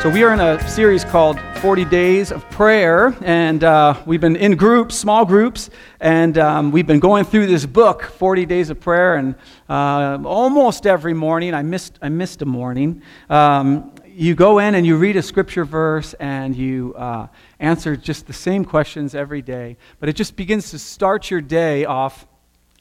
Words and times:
So, 0.00 0.08
we 0.08 0.22
are 0.22 0.32
in 0.32 0.38
a 0.38 0.68
series 0.68 1.04
called 1.04 1.40
40 1.56 1.84
Days 1.86 2.30
of 2.30 2.48
Prayer, 2.50 3.16
and 3.20 3.64
uh, 3.64 4.00
we've 4.06 4.20
been 4.20 4.36
in 4.36 4.54
groups, 4.54 4.94
small 4.94 5.24
groups, 5.24 5.70
and 5.98 6.38
um, 6.38 6.70
we've 6.70 6.86
been 6.86 7.00
going 7.00 7.24
through 7.24 7.48
this 7.48 7.66
book, 7.66 8.04
40 8.04 8.46
Days 8.46 8.70
of 8.70 8.78
Prayer, 8.78 9.16
and 9.16 9.34
uh, 9.68 10.18
almost 10.24 10.86
every 10.86 11.14
morning, 11.14 11.52
I 11.52 11.62
missed, 11.62 11.98
I 12.00 12.10
missed 12.10 12.42
a 12.42 12.46
morning, 12.46 13.02
um, 13.28 13.92
you 14.06 14.36
go 14.36 14.60
in 14.60 14.76
and 14.76 14.86
you 14.86 14.96
read 14.96 15.16
a 15.16 15.22
scripture 15.22 15.64
verse 15.64 16.14
and 16.14 16.54
you 16.54 16.94
uh, 16.96 17.26
answer 17.58 17.96
just 17.96 18.28
the 18.28 18.32
same 18.32 18.64
questions 18.64 19.16
every 19.16 19.42
day, 19.42 19.76
but 19.98 20.08
it 20.08 20.14
just 20.14 20.36
begins 20.36 20.70
to 20.70 20.78
start 20.78 21.28
your 21.28 21.40
day 21.40 21.84
off 21.84 22.24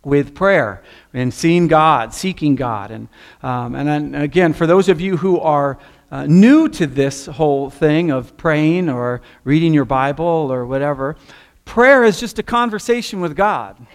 with 0.04 0.34
prayer 0.34 0.84
and 1.14 1.34
seeing 1.34 1.68
God, 1.68 2.14
seeking 2.14 2.56
God. 2.56 2.92
And, 2.92 3.08
um, 3.44 3.76
and 3.76 4.16
again, 4.16 4.54
for 4.54 4.68
those 4.68 4.90
of 4.90 5.02
you 5.02 5.18
who 5.18 5.40
are 5.40 5.78
uh, 6.12 6.26
new 6.26 6.70
to 6.70 6.88
this 6.88 7.26
whole 7.26 7.70
thing 7.70 8.12
of 8.12 8.38
praying 8.38 8.90
or 8.90 9.22
reading 9.44 9.74
your 9.74 9.86
Bible 9.86 10.26
or 10.26 10.66
whatever, 10.66 11.18
prayer 11.66 12.04
is 12.04 12.20
just 12.20 12.40
a 12.40 12.44
conversation 12.44 13.20
with 13.20 13.36
God. 13.36 13.86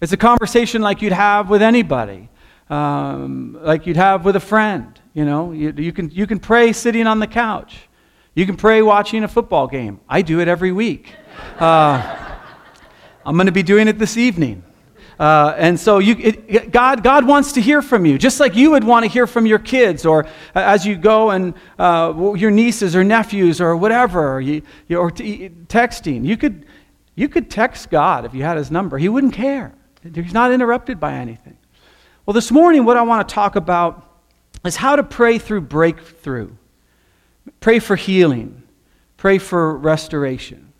It's 0.00 0.12
a 0.12 0.16
conversation 0.16 0.80
like 0.80 1.02
you'd 1.02 1.12
have 1.12 1.50
with 1.50 1.62
anybody, 1.62 2.30
um, 2.70 3.58
like 3.60 3.86
you'd 3.86 3.96
have 3.96 4.24
with 4.24 4.36
a 4.36 4.40
friend. 4.40 4.98
You 5.12 5.24
know, 5.24 5.52
you, 5.52 5.74
you, 5.76 5.92
can, 5.92 6.10
you 6.10 6.26
can 6.26 6.38
pray 6.38 6.72
sitting 6.72 7.06
on 7.06 7.18
the 7.18 7.26
couch. 7.26 7.88
You 8.34 8.46
can 8.46 8.56
pray 8.56 8.80
watching 8.80 9.24
a 9.24 9.28
football 9.28 9.66
game. 9.66 10.00
I 10.08 10.22
do 10.22 10.40
it 10.40 10.46
every 10.46 10.70
week. 10.70 11.12
Uh, 11.58 12.16
I'm 13.26 13.34
going 13.34 13.46
to 13.46 13.52
be 13.52 13.64
doing 13.64 13.88
it 13.88 13.98
this 13.98 14.16
evening. 14.16 14.62
Uh, 15.20 15.54
and 15.58 15.78
so 15.78 15.98
you, 15.98 16.16
it, 16.18 16.70
God, 16.72 17.04
God 17.04 17.26
wants 17.26 17.52
to 17.52 17.60
hear 17.60 17.82
from 17.82 18.06
you, 18.06 18.16
just 18.16 18.40
like 18.40 18.56
you 18.56 18.70
would 18.70 18.82
want 18.82 19.04
to 19.04 19.10
hear 19.10 19.26
from 19.26 19.44
your 19.44 19.58
kids, 19.58 20.06
or 20.06 20.26
as 20.54 20.86
you 20.86 20.96
go 20.96 21.28
and 21.28 21.52
uh, 21.78 22.32
your 22.34 22.50
nieces 22.50 22.96
or 22.96 23.04
nephews 23.04 23.60
or 23.60 23.76
whatever, 23.76 24.36
or, 24.36 24.40
you, 24.40 24.62
or 24.90 25.10
t- 25.10 25.50
texting. 25.66 26.24
You 26.24 26.38
could, 26.38 26.64
you 27.16 27.28
could 27.28 27.50
text 27.50 27.90
God 27.90 28.24
if 28.24 28.32
you 28.32 28.44
had 28.44 28.56
his 28.56 28.70
number. 28.70 28.96
He 28.96 29.10
wouldn't 29.10 29.34
care. 29.34 29.74
He's 30.02 30.32
not 30.32 30.52
interrupted 30.52 30.98
by 30.98 31.12
anything. 31.12 31.58
Well, 32.24 32.32
this 32.32 32.50
morning, 32.50 32.86
what 32.86 32.96
I 32.96 33.02
want 33.02 33.28
to 33.28 33.34
talk 33.34 33.56
about 33.56 34.22
is 34.64 34.76
how 34.76 34.96
to 34.96 35.02
pray 35.02 35.38
through 35.38 35.60
breakthrough, 35.60 36.50
pray 37.60 37.78
for 37.78 37.94
healing, 37.94 38.62
pray 39.18 39.36
for 39.36 39.76
restoration. 39.76 40.72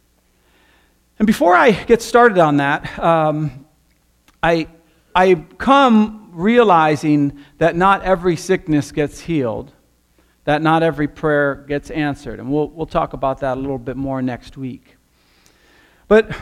And 1.19 1.27
before 1.27 1.55
I 1.55 1.73
get 1.73 2.01
started 2.01 2.39
on 2.39 2.57
that, 2.57 2.99
um, 2.99 3.60
I, 4.43 4.69
I 5.15 5.35
come 5.59 6.31
realizing 6.33 7.39
that 7.59 7.77
not 7.77 8.03
every 8.03 8.37
sickness 8.37 8.93
gets 8.93 9.21
healed, 9.21 9.73
that 10.45 10.63
not 10.63 10.83
every 10.83 11.09
prayer 11.09 11.65
gets 11.69 11.91
answered. 11.91 12.39
And 12.39 12.51
we'll, 12.51 12.69
we'll 12.69 12.87
talk 12.87 13.13
about 13.13 13.41
that 13.41 13.57
a 13.57 13.61
little 13.61 13.79
bit 13.79 13.97
more 13.97 14.23
next 14.23 14.57
week. 14.57 14.97
But 16.09 16.35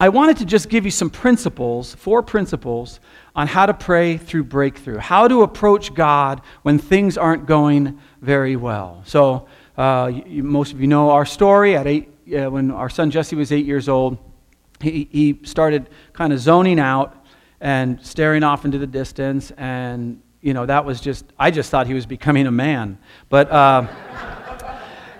I 0.00 0.08
wanted 0.08 0.38
to 0.38 0.46
just 0.46 0.70
give 0.70 0.86
you 0.86 0.90
some 0.90 1.10
principles, 1.10 1.94
four 1.94 2.22
principles, 2.22 3.00
on 3.36 3.46
how 3.46 3.66
to 3.66 3.74
pray 3.74 4.16
through 4.16 4.44
breakthrough, 4.44 4.98
how 4.98 5.28
to 5.28 5.42
approach 5.42 5.94
God 5.94 6.40
when 6.62 6.78
things 6.78 7.18
aren't 7.18 7.46
going 7.46 8.00
very 8.22 8.56
well. 8.56 9.02
So, 9.04 9.46
uh, 9.76 10.10
you, 10.26 10.42
most 10.42 10.72
of 10.72 10.80
you 10.80 10.86
know 10.86 11.10
our 11.10 11.26
story. 11.26 11.76
At 11.76 11.86
eight, 11.86 12.08
uh, 12.34 12.50
when 12.50 12.70
our 12.70 12.88
son 12.88 13.10
Jesse 13.10 13.36
was 13.36 13.52
eight 13.52 13.66
years 13.66 13.88
old, 13.88 14.18
he, 14.82 15.08
he 15.10 15.40
started 15.42 15.88
kind 16.12 16.32
of 16.32 16.38
zoning 16.38 16.78
out 16.78 17.16
and 17.60 18.04
staring 18.04 18.42
off 18.42 18.64
into 18.64 18.78
the 18.78 18.86
distance. 18.86 19.50
And, 19.56 20.20
you 20.40 20.54
know, 20.54 20.66
that 20.66 20.84
was 20.84 21.00
just, 21.00 21.24
I 21.38 21.50
just 21.50 21.70
thought 21.70 21.86
he 21.86 21.94
was 21.94 22.06
becoming 22.06 22.46
a 22.46 22.50
man. 22.50 22.98
But, 23.28 23.50
uh, 23.50 23.86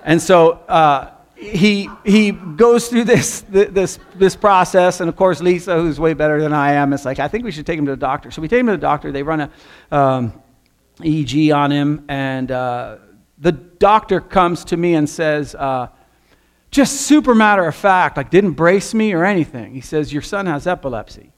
and 0.05 0.21
so 0.21 0.53
uh, 0.53 1.13
he, 1.37 1.89
he 2.05 2.33
goes 2.33 2.89
through 2.89 3.05
this, 3.05 3.43
this, 3.49 3.99
this 4.15 4.37
process. 4.37 5.01
And 5.01 5.09
of 5.09 5.17
course, 5.17 5.41
Lisa, 5.41 5.77
who's 5.77 6.01
way 6.01 6.15
better 6.15 6.41
than 6.41 6.53
I 6.53 6.73
am, 6.73 6.93
is 6.93 7.05
like, 7.05 7.19
I 7.19 7.29
think 7.29 7.45
we 7.45 7.51
should 7.51 7.67
take 7.67 7.79
him 7.79 7.85
to 7.87 7.93
the 7.93 7.97
doctor. 7.97 8.31
So 8.31 8.41
we 8.41 8.49
take 8.49 8.61
him 8.61 8.67
to 8.67 8.73
the 8.73 8.79
doctor. 8.79 9.13
They 9.13 9.23
run 9.23 9.41
a 9.41 9.51
um, 9.97 10.43
on 11.03 11.71
him. 11.71 12.05
And 12.09 12.51
uh, 12.51 12.97
the 13.39 13.53
doctor 13.53 14.21
comes 14.21 14.65
to 14.67 14.77
me 14.77 14.95
and 14.95 15.09
says, 15.09 15.55
uh, 15.55 15.89
just 16.71 17.03
super 17.03 17.35
matter 17.35 17.67
of 17.67 17.75
fact, 17.75 18.17
like 18.17 18.31
didn't 18.31 18.53
brace 18.53 18.95
me 18.95 19.13
or 19.13 19.25
anything. 19.25 19.75
He 19.75 19.81
says, 19.81 20.13
Your 20.13 20.23
son 20.23 20.47
has 20.47 20.67
epilepsy. 20.67 21.33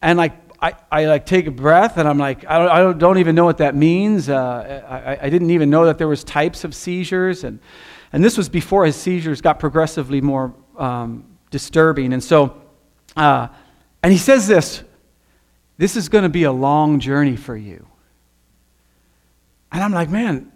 And 0.00 0.16
like, 0.16 0.32
I, 0.60 0.74
I 0.90 1.04
like 1.06 1.26
take 1.26 1.46
a 1.46 1.50
breath 1.50 1.98
and 1.98 2.08
I'm 2.08 2.18
like, 2.18 2.44
I 2.46 2.58
don't, 2.58 2.68
I 2.68 2.98
don't, 2.98 3.18
even 3.18 3.34
know 3.34 3.44
what 3.44 3.58
that 3.58 3.74
means. 3.74 4.28
Uh, 4.28 4.82
I, 4.88 5.26
I 5.26 5.30
didn't 5.30 5.50
even 5.50 5.70
know 5.70 5.86
that 5.86 5.98
there 5.98 6.08
was 6.08 6.24
types 6.24 6.64
of 6.64 6.74
seizures. 6.74 7.44
And, 7.44 7.60
and 8.12 8.24
this 8.24 8.36
was 8.36 8.48
before 8.48 8.84
his 8.84 8.96
seizures 8.96 9.40
got 9.40 9.60
progressively 9.60 10.20
more 10.20 10.54
um, 10.76 11.24
disturbing. 11.50 12.12
And 12.12 12.22
so, 12.22 12.60
uh, 13.16 13.48
and 14.02 14.12
he 14.12 14.18
says 14.18 14.48
this, 14.48 14.82
this 15.76 15.96
is 15.96 16.08
going 16.08 16.24
to 16.24 16.28
be 16.28 16.42
a 16.44 16.52
long 16.52 16.98
journey 16.98 17.36
for 17.36 17.56
you. 17.56 17.86
And 19.70 19.82
I'm 19.82 19.92
like, 19.92 20.08
man, 20.08 20.50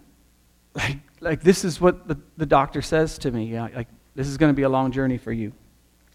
like, 0.73 0.97
like 1.23 1.41
this 1.41 1.63
is 1.63 1.79
what 1.79 2.07
the, 2.07 2.17
the 2.37 2.45
doctor 2.45 2.81
says 2.81 3.17
to 3.19 3.31
me. 3.31 3.59
Like, 3.59 3.87
this 4.15 4.27
is 4.27 4.37
going 4.37 4.51
to 4.51 4.55
be 4.55 4.63
a 4.63 4.69
long 4.69 4.91
journey 4.91 5.17
for 5.17 5.31
you. 5.31 5.53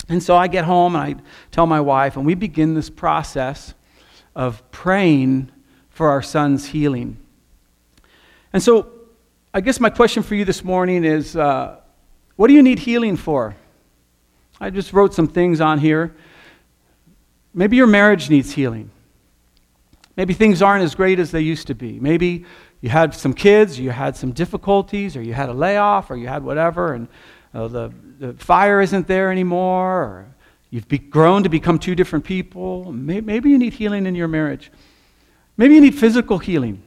And 0.09 0.23
so 0.23 0.37
I 0.37 0.47
get 0.49 0.65
home 0.65 0.95
and 0.95 1.05
I 1.05 1.23
tell 1.51 1.67
my 1.67 1.81
wife, 1.81 2.17
and 2.17 2.25
we 2.25 2.35
begin 2.35 2.75
this 2.75 2.91
process 2.91 3.75
of 4.35 4.69
praying 4.71 5.51
for 5.91 6.09
our 6.09 6.23
son's 6.23 6.67
healing. 6.67 7.17
And 8.53 8.63
so 8.63 8.93
I 9.53 9.61
guess 9.61 9.81
my 9.81 9.91
question 9.91 10.23
for 10.23 10.35
you 10.35 10.45
this 10.45 10.63
morning 10.63 11.05
is 11.05 11.37
uh, 11.37 11.81
what 12.37 12.47
do 12.47 12.55
you 12.55 12.63
need 12.63 12.79
healing 12.79 13.17
for? 13.17 13.57
I 14.61 14.71
just 14.71 14.93
wrote 14.93 15.15
some 15.15 15.27
things 15.27 15.61
on 15.61 15.79
here. 15.79 16.15
Maybe 17.53 17.77
your 17.77 17.87
marriage 17.87 18.31
needs 18.31 18.53
healing. 18.53 18.91
Maybe 20.17 20.35
things 20.35 20.63
aren't 20.63 20.85
as 20.85 20.95
great 20.95 21.19
as 21.19 21.31
they 21.31 21.41
used 21.41 21.67
to 21.69 21.75
be. 21.75 22.01
Maybe 22.01 22.45
you 22.81 22.89
had 22.89 23.15
some 23.15 23.33
kids, 23.33 23.79
you 23.79 23.91
had 23.91 24.17
some 24.17 24.33
difficulties, 24.33 25.17
or 25.17 25.23
you 25.23 25.35
had 25.35 25.49
a 25.49 25.53
layoff, 25.53 26.11
or 26.11 26.17
you 26.17 26.29
had 26.29 26.45
whatever, 26.45 26.95
and 26.95 27.09
uh, 27.55 27.69
the, 27.69 27.93
the 28.19 28.33
fire 28.35 28.81
isn't 28.81 29.07
there 29.09 29.33
anymore, 29.33 30.03
or 30.03 30.27
you've 30.71 30.89
be, 30.89 30.99
grown 30.99 31.43
to 31.43 31.49
become 31.49 31.79
two 31.79 31.95
different 31.95 32.25
people. 32.25 32.93
Maybe, 32.93 33.27
maybe 33.27 33.51
you 33.51 33.59
need 33.59 33.73
healing 33.73 34.07
in 34.07 34.15
your 34.15 34.29
marriage. 34.29 34.71
Maybe 35.57 35.75
you 35.75 35.81
need 35.81 35.95
physical 35.95 36.39
healing. 36.39 36.83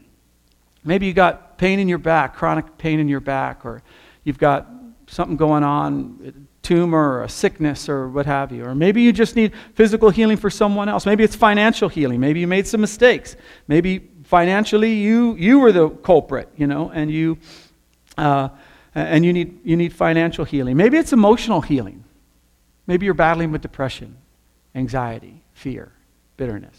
Maybe 0.84 1.06
you 1.06 1.14
got 1.14 1.58
pain 1.58 1.80
in 1.80 1.90
your 1.90 1.98
back, 1.98 2.36
chronic 2.36 2.78
pain 2.78 3.00
in 3.00 3.08
your 3.08 3.20
back, 3.20 3.66
or 3.66 3.84
you've 4.24 4.40
got 4.40 4.68
something 5.08 5.36
going 5.36 5.64
on, 5.64 6.48
tumor 6.62 7.18
or 7.18 7.24
a 7.24 7.30
sickness 7.30 7.90
or 7.90 8.08
what 8.08 8.26
have 8.26 8.52
you. 8.52 8.64
Or 8.66 8.76
maybe 8.76 9.02
you 9.02 9.12
just 9.12 9.36
need 9.36 9.54
physical 9.74 10.10
healing 10.10 10.38
for 10.38 10.50
someone 10.50 10.90
else. 10.90 11.06
Maybe 11.06 11.24
it's 11.24 11.36
financial 11.36 11.90
healing. 11.90 12.20
Maybe 12.20 12.40
you 12.40 12.48
made 12.48 12.68
some 12.68 12.82
mistakes. 12.82 13.36
Maybe 13.68 14.11
financially 14.32 14.94
you, 14.94 15.36
you 15.36 15.60
were 15.60 15.74
the 15.74 15.90
culprit, 15.90 16.48
you 16.56 16.66
know, 16.66 16.90
and 16.90 17.12
you, 17.12 17.38
uh, 18.18 18.48
and 18.96 19.26
you 19.26 19.34
need, 19.34 19.60
you 19.66 19.76
need 19.76 19.92
financial 19.92 20.46
healing. 20.46 20.78
Maybe 20.78 20.98
it's 20.98 21.12
emotional 21.12 21.60
healing. 21.60 22.06
Maybe 22.88 23.04
you're 23.04 23.14
battling 23.14 23.52
with 23.52 23.62
depression, 23.62 24.16
anxiety, 24.74 25.44
fear, 25.52 25.92
bitterness. 26.38 26.78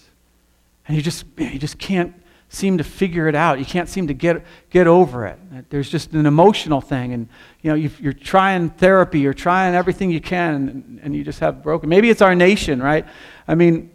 And 0.89 0.97
you 0.97 1.03
just, 1.03 1.27
you 1.37 1.59
just 1.59 1.79
can't 1.79 2.15
seem 2.49 2.79
to 2.79 2.85
figure 2.85 3.29
it 3.29 3.35
out. 3.35 3.59
You 3.59 3.67
can't 3.67 3.89
seem 3.89 4.07
to 4.07 4.15
get, 4.15 4.47
get 4.71 4.87
over 4.87 5.27
it. 5.27 5.39
There's 5.69 5.91
just 5.91 6.15
an 6.15 6.25
emotional 6.25 6.81
thing. 6.81 7.13
And, 7.13 7.29
you 7.61 7.69
know, 7.69 7.75
you 7.77 7.91
are 8.09 8.15
trying 8.15 8.71
therapy, 8.71 9.21
you're 9.21 9.35
trying 9.35 9.75
everything 9.75 10.11
you 10.11 10.23
can, 10.23 10.55
and, 10.55 11.01
and, 11.03 11.15
you 11.15 11.23
just 11.23 11.41
have 11.41 11.63
broken. 11.63 11.91
Maybe 11.91 12.09
it's 12.09 12.23
our 12.23 12.35
nation, 12.35 12.81
right? 12.83 13.05
I 13.47 13.57
mean, 13.57 13.91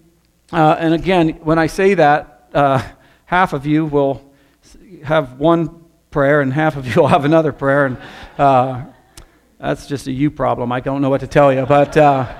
uh, 0.53 0.75
and 0.77 0.93
again, 0.93 1.39
when 1.41 1.57
I 1.57 1.65
say 1.65 1.95
that, 1.95 2.49
uh, 2.53 2.83
half 3.27 3.53
of 3.53 3.65
you 3.65 3.85
will 3.85 4.21
have 5.03 5.33
one 5.33 5.83
prayer, 6.09 6.41
and 6.41 6.51
half 6.51 6.75
of 6.75 6.87
you 6.87 6.95
will 7.01 7.07
have 7.07 7.25
another 7.25 7.53
prayer. 7.53 7.85
And 7.85 7.97
uh, 8.37 8.85
that's 9.59 9.85
just 9.85 10.07
a 10.07 10.11
you 10.11 10.31
problem. 10.31 10.71
I 10.71 10.79
don't 10.79 11.01
know 11.01 11.09
what 11.09 11.19
to 11.19 11.27
tell 11.27 11.53
you. 11.53 11.65
But, 11.65 11.95
uh, 11.95 12.33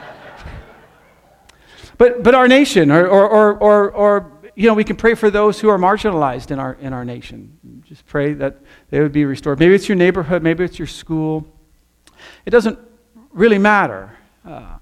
but, 1.97 2.23
but 2.23 2.33
our 2.33 2.47
nation, 2.47 2.89
or, 2.89 3.05
or, 3.05 3.27
or, 3.27 3.57
or, 3.57 3.91
or, 3.91 4.31
you 4.55 4.67
know, 4.67 4.73
we 4.73 4.83
can 4.83 4.95
pray 4.95 5.13
for 5.13 5.29
those 5.29 5.59
who 5.59 5.69
are 5.69 5.77
marginalized 5.77 6.51
in 6.51 6.59
our, 6.59 6.73
in 6.75 6.93
our 6.93 7.05
nation. 7.05 7.81
Just 7.85 8.05
pray 8.05 8.33
that 8.33 8.57
they 8.89 9.01
would 9.01 9.11
be 9.11 9.25
restored. 9.25 9.59
Maybe 9.59 9.75
it's 9.75 9.89
your 9.89 9.97
neighborhood, 9.97 10.41
maybe 10.41 10.63
it's 10.63 10.79
your 10.79 10.87
school. 10.87 11.45
It 12.45 12.51
doesn't 12.51 12.79
really 13.31 13.57
matter. 13.57 14.17
Uh, 14.45 14.77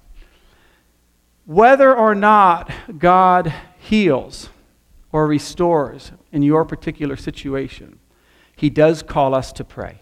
whether 1.46 1.96
or 1.96 2.14
not 2.16 2.72
God 2.98 3.54
heals 3.80 4.50
or 5.16 5.28
restores 5.28 6.12
in 6.34 6.42
your 6.44 6.66
particular 6.66 7.16
situation 7.16 8.00
he 8.56 8.70
does 8.70 9.04
call 9.04 9.36
us 9.36 9.52
to 9.54 9.64
pray. 9.64 10.00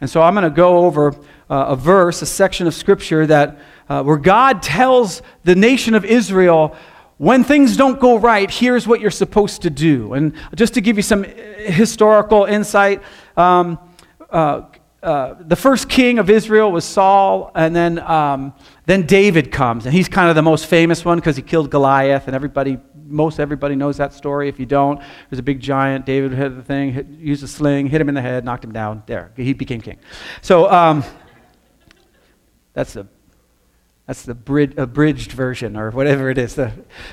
And 0.00 0.10
so 0.10 0.20
I'm 0.22 0.34
going 0.34 0.44
to 0.44 0.50
go 0.50 0.78
over 0.78 1.14
uh, 1.48 1.66
a 1.68 1.76
verse, 1.76 2.20
a 2.20 2.26
section 2.26 2.66
of 2.66 2.74
scripture 2.74 3.26
that 3.26 3.58
uh, 3.88 4.02
where 4.02 4.16
God 4.16 4.62
tells 4.62 5.22
the 5.44 5.54
nation 5.54 5.94
of 5.94 6.04
Israel 6.04 6.76
when 7.16 7.44
things 7.44 7.76
don't 7.76 8.00
go 8.00 8.18
right, 8.18 8.50
here's 8.50 8.88
what 8.88 9.00
you're 9.00 9.10
supposed 9.10 9.62
to 9.62 9.70
do. 9.70 10.14
And 10.14 10.34
just 10.54 10.74
to 10.74 10.80
give 10.80 10.96
you 10.96 11.02
some 11.02 11.22
historical 11.24 12.44
insight, 12.44 13.02
um, 13.36 13.78
uh, 14.30 14.62
uh, 15.00 15.34
the 15.38 15.54
first 15.54 15.88
king 15.88 16.18
of 16.18 16.28
Israel 16.28 16.72
was 16.72 16.84
Saul, 16.84 17.52
and 17.54 17.76
then, 17.76 17.98
um, 18.00 18.52
then 18.86 19.06
David 19.06 19.52
comes. 19.52 19.86
And 19.86 19.94
he's 19.94 20.08
kind 20.08 20.28
of 20.28 20.34
the 20.34 20.42
most 20.42 20.66
famous 20.66 21.04
one 21.04 21.18
because 21.18 21.36
he 21.36 21.42
killed 21.42 21.70
Goliath, 21.70 22.26
and 22.26 22.34
everybody, 22.34 22.78
most 23.06 23.40
everybody 23.40 23.74
knows 23.74 23.96
that 23.96 24.12
story. 24.12 24.48
If 24.48 24.58
you 24.58 24.66
don't, 24.66 25.00
there's 25.30 25.38
a 25.38 25.42
big 25.42 25.60
giant. 25.60 26.06
David 26.06 26.32
had 26.32 26.56
the 26.56 26.62
thing, 26.62 26.92
hit, 26.92 27.06
used 27.08 27.42
a 27.42 27.48
sling, 27.48 27.86
hit 27.86 28.00
him 28.00 28.08
in 28.08 28.14
the 28.14 28.22
head, 28.22 28.44
knocked 28.44 28.64
him 28.64 28.72
down. 28.72 29.02
There, 29.06 29.32
he 29.36 29.52
became 29.52 29.80
king. 29.80 29.98
So 30.42 30.70
um, 30.70 31.04
that's 32.72 32.92
the 32.92 33.06
that's 34.06 34.22
the 34.22 34.34
brid- 34.34 34.78
abridged 34.78 35.32
version 35.32 35.76
or 35.76 35.90
whatever 35.90 36.28
it 36.28 36.36
is. 36.36 36.58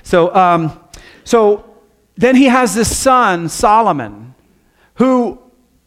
So, 0.04 0.36
um, 0.36 0.78
so 1.24 1.74
then 2.16 2.36
he 2.36 2.46
has 2.46 2.76
this 2.76 2.96
son, 2.96 3.48
Solomon, 3.48 4.36
who 4.96 5.40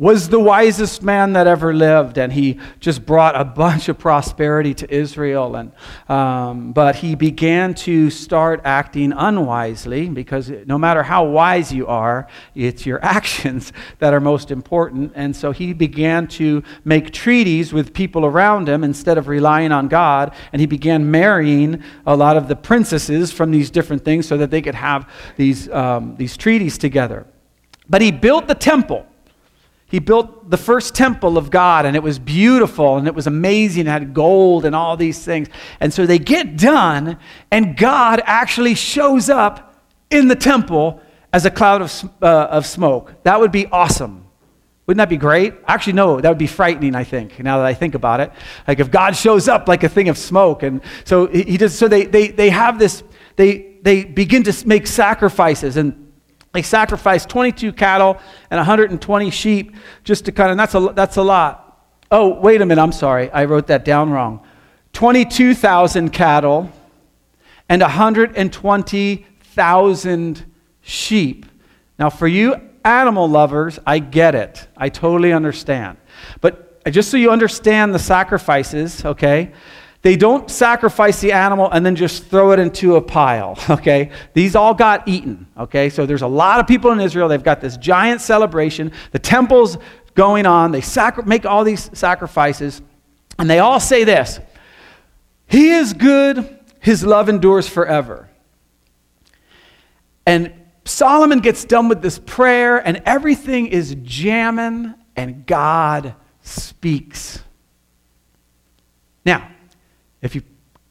was 0.04 0.28
the 0.28 0.38
wisest 0.38 1.02
man 1.02 1.32
that 1.32 1.46
ever 1.46 1.72
lived, 1.72 2.18
and 2.18 2.30
he 2.30 2.60
just 2.78 3.06
brought 3.06 3.34
a 3.40 3.42
bunch 3.42 3.88
of 3.88 3.98
prosperity 3.98 4.74
to 4.74 4.94
Israel. 4.94 5.56
And, 5.56 5.72
um, 6.10 6.74
but 6.74 6.96
he 6.96 7.14
began 7.14 7.72
to 7.86 8.10
start 8.10 8.60
acting 8.66 9.14
unwisely 9.16 10.10
because 10.10 10.50
no 10.66 10.76
matter 10.76 11.02
how 11.02 11.24
wise 11.24 11.72
you 11.72 11.86
are, 11.86 12.28
it's 12.54 12.84
your 12.84 13.02
actions 13.16 13.72
that 13.98 14.12
are 14.12 14.20
most 14.20 14.50
important. 14.50 15.12
And 15.14 15.34
so 15.34 15.52
he 15.52 15.72
began 15.72 16.28
to 16.36 16.62
make 16.84 17.10
treaties 17.10 17.72
with 17.72 17.94
people 17.94 18.26
around 18.26 18.68
him 18.68 18.84
instead 18.84 19.16
of 19.16 19.26
relying 19.26 19.72
on 19.72 19.88
God, 19.88 20.34
and 20.52 20.60
he 20.60 20.66
began 20.66 21.10
marrying 21.10 21.82
a 22.06 22.14
lot 22.14 22.36
of 22.36 22.46
the 22.46 22.56
princesses 22.56 23.32
from 23.32 23.50
these 23.50 23.70
different 23.70 24.04
things 24.04 24.28
so 24.28 24.36
that 24.36 24.50
they 24.50 24.60
could 24.60 24.74
have 24.74 25.08
these, 25.38 25.66
um, 25.70 26.14
these 26.16 26.36
treaties 26.36 26.76
together. 26.76 27.26
But 27.88 28.02
he 28.02 28.12
built 28.12 28.48
the 28.48 28.54
temple. 28.54 29.06
He 29.94 30.00
built 30.00 30.50
the 30.50 30.56
first 30.56 30.96
temple 30.96 31.38
of 31.38 31.52
God, 31.52 31.86
and 31.86 31.94
it 31.94 32.02
was 32.02 32.18
beautiful 32.18 32.96
and 32.96 33.06
it 33.06 33.14
was 33.14 33.28
amazing. 33.28 33.86
It 33.86 33.90
had 33.90 34.12
gold 34.12 34.64
and 34.64 34.74
all 34.74 34.96
these 34.96 35.24
things. 35.24 35.46
And 35.78 35.94
so 35.94 36.04
they 36.04 36.18
get 36.18 36.56
done, 36.56 37.16
and 37.52 37.76
God 37.76 38.20
actually 38.24 38.74
shows 38.74 39.30
up 39.30 39.80
in 40.10 40.26
the 40.26 40.34
temple 40.34 41.00
as 41.32 41.44
a 41.44 41.50
cloud 41.52 41.80
of, 41.80 42.10
uh, 42.20 42.26
of 42.26 42.66
smoke. 42.66 43.22
That 43.22 43.38
would 43.38 43.52
be 43.52 43.66
awesome. 43.66 44.26
Wouldn't 44.88 44.98
that 44.98 45.08
be 45.08 45.16
great? 45.16 45.54
Actually, 45.68 45.92
no, 45.92 46.20
that 46.20 46.28
would 46.28 46.38
be 46.38 46.48
frightening, 46.48 46.96
I 46.96 47.04
think, 47.04 47.38
now 47.38 47.58
that 47.58 47.66
I 47.66 47.74
think 47.74 47.94
about 47.94 48.18
it. 48.18 48.32
Like 48.66 48.80
if 48.80 48.90
God 48.90 49.14
shows 49.14 49.46
up 49.46 49.68
like 49.68 49.84
a 49.84 49.88
thing 49.88 50.08
of 50.08 50.18
smoke. 50.18 50.64
And 50.64 50.80
so 51.04 51.28
he 51.28 51.56
does, 51.56 51.72
so 51.78 51.86
they, 51.86 52.04
they, 52.06 52.32
they 52.32 52.50
have 52.50 52.80
this, 52.80 53.04
they, 53.36 53.76
they 53.82 54.02
begin 54.02 54.42
to 54.42 54.66
make 54.66 54.88
sacrifices. 54.88 55.76
And 55.76 56.03
they 56.54 56.62
sacrificed 56.62 57.28
22 57.28 57.72
cattle 57.72 58.18
and 58.50 58.56
120 58.58 59.30
sheep 59.30 59.74
just 60.04 60.24
to 60.24 60.32
kind 60.32 60.52
of, 60.52 60.56
that's 60.56 60.74
a, 60.74 60.92
that's 60.94 61.16
a 61.16 61.22
lot. 61.22 61.60
Oh, 62.10 62.40
wait 62.40 62.62
a 62.62 62.66
minute, 62.66 62.80
I'm 62.80 62.92
sorry. 62.92 63.30
I 63.30 63.44
wrote 63.44 63.66
that 63.66 63.84
down 63.84 64.10
wrong. 64.10 64.40
22,000 64.92 66.10
cattle 66.10 66.70
and 67.68 67.82
120,000 67.82 70.44
sheep. 70.80 71.46
Now, 71.98 72.08
for 72.08 72.28
you 72.28 72.54
animal 72.84 73.28
lovers, 73.28 73.80
I 73.84 73.98
get 73.98 74.36
it. 74.36 74.68
I 74.76 74.90
totally 74.90 75.32
understand. 75.32 75.98
But 76.40 76.84
just 76.92 77.10
so 77.10 77.16
you 77.16 77.32
understand 77.32 77.92
the 77.94 77.98
sacrifices, 77.98 79.04
okay? 79.04 79.50
They 80.04 80.16
don't 80.16 80.50
sacrifice 80.50 81.22
the 81.22 81.32
animal 81.32 81.70
and 81.70 81.84
then 81.84 81.96
just 81.96 82.26
throw 82.26 82.52
it 82.52 82.58
into 82.58 82.96
a 82.96 83.00
pile, 83.00 83.58
okay? 83.70 84.10
These 84.34 84.54
all 84.54 84.74
got 84.74 85.08
eaten, 85.08 85.46
okay? 85.56 85.88
So 85.88 86.04
there's 86.04 86.20
a 86.20 86.26
lot 86.26 86.60
of 86.60 86.66
people 86.66 86.90
in 86.90 87.00
Israel. 87.00 87.26
They've 87.26 87.42
got 87.42 87.62
this 87.62 87.78
giant 87.78 88.20
celebration. 88.20 88.92
The 89.12 89.18
temple's 89.18 89.78
going 90.12 90.44
on. 90.44 90.72
They 90.72 90.82
sacri- 90.82 91.24
make 91.24 91.46
all 91.46 91.64
these 91.64 91.88
sacrifices. 91.94 92.82
And 93.38 93.48
they 93.48 93.60
all 93.60 93.80
say 93.80 94.04
this 94.04 94.40
He 95.46 95.70
is 95.70 95.94
good, 95.94 96.58
His 96.80 97.02
love 97.02 97.30
endures 97.30 97.66
forever. 97.66 98.28
And 100.26 100.52
Solomon 100.84 101.38
gets 101.38 101.64
done 101.64 101.88
with 101.88 102.02
this 102.02 102.18
prayer, 102.18 102.76
and 102.76 103.00
everything 103.06 103.68
is 103.68 103.96
jamming, 104.02 104.92
and 105.16 105.46
God 105.46 106.14
speaks. 106.42 107.42
Now, 109.24 109.48
if 110.24 110.34
you 110.34 110.42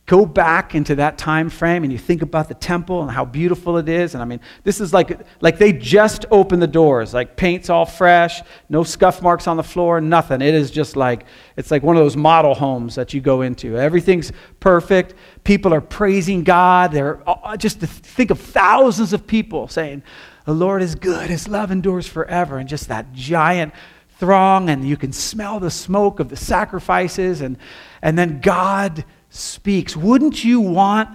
go 0.06 0.26
back 0.26 0.76
into 0.76 0.96
that 0.96 1.18
time 1.18 1.50
frame 1.50 1.84
and 1.84 1.92
you 1.92 1.98
think 1.98 2.22
about 2.22 2.50
the 2.50 2.54
temple 2.54 3.02
and 3.02 3.10
how 3.12 3.24
beautiful 3.24 3.78
it 3.78 3.88
is 3.88 4.14
and 4.14 4.22
i 4.22 4.26
mean 4.26 4.40
this 4.66 4.82
is 4.82 4.94
like 4.94 5.18
like 5.40 5.58
they 5.58 5.72
just 5.72 6.26
opened 6.30 6.62
the 6.62 6.68
doors 6.68 7.14
like 7.14 7.38
paint's 7.38 7.70
all 7.70 7.86
fresh 7.86 8.42
no 8.68 8.84
scuff 8.84 9.22
marks 9.22 9.48
on 9.48 9.56
the 9.58 9.64
floor 9.64 10.02
nothing. 10.02 10.42
It 10.42 10.54
is 10.54 10.70
just 10.72 10.96
like 10.96 11.26
it's 11.58 11.72
like 11.72 11.84
one 11.84 11.98
of 11.98 12.04
those 12.04 12.16
model 12.16 12.54
homes 12.54 12.96
that 12.96 13.14
you 13.14 13.22
go 13.22 13.42
into. 13.42 13.78
Everything's 13.78 14.32
perfect. 14.60 15.16
People 15.44 15.74
are 15.74 15.82
praising 15.82 16.44
god. 16.44 16.92
They're 16.92 17.28
uh, 17.28 17.36
uh, 17.44 17.58
just 17.58 17.80
to 17.80 17.88
think 17.88 18.30
of 18.30 18.40
thousands 18.40 19.14
of 19.14 19.26
people 19.26 19.68
saying 19.68 20.04
the 20.46 20.54
lord 20.54 20.82
is 20.82 20.96
good. 20.96 21.30
His 21.30 21.48
love 21.48 21.72
endures 21.72 22.08
forever. 22.08 22.58
And 22.58 22.70
just 22.70 22.88
that 22.90 23.14
giant 23.14 23.74
throng 24.20 24.70
and 24.70 24.88
you 24.88 24.96
can 24.96 25.12
smell 25.12 25.60
the 25.60 25.72
smoke 25.72 26.20
of 26.20 26.30
the 26.30 26.36
sacrifices 26.36 27.42
and 27.42 27.58
and 28.02 28.18
then 28.18 28.40
god 28.40 29.04
speaks, 29.34 29.98
wouldn't 29.98 30.44
you 30.44 30.62
want 30.62 31.10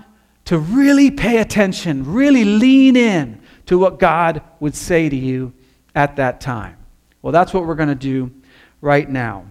to 0.47 0.59
really 0.59 1.11
pay 1.11 1.39
attention, 1.39 2.13
really 2.13 2.45
lean 2.45 2.97
in 2.97 3.41
to 3.67 3.79
what 3.79 3.99
God 3.99 4.43
would 4.61 4.75
say 4.75 5.09
to 5.09 5.17
you 5.17 5.53
at 5.95 6.17
that 6.17 6.41
time? 6.41 6.77
Well, 7.23 7.33
that's 7.33 7.55
what 7.55 7.65
we're 7.65 7.77
going 7.77 7.91
to 7.91 7.95
do 7.95 8.33
right 8.81 9.09
now. 9.09 9.47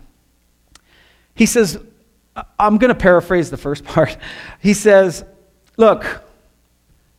He 1.33 1.45
says, 1.45 1.79
I'm 2.59 2.77
going 2.77 2.89
to 2.89 2.99
paraphrase 2.99 3.49
the 3.49 3.57
first 3.57 3.83
part. 3.85 4.17
He 4.59 4.73
says, 4.73 5.23
Look, 5.77 6.23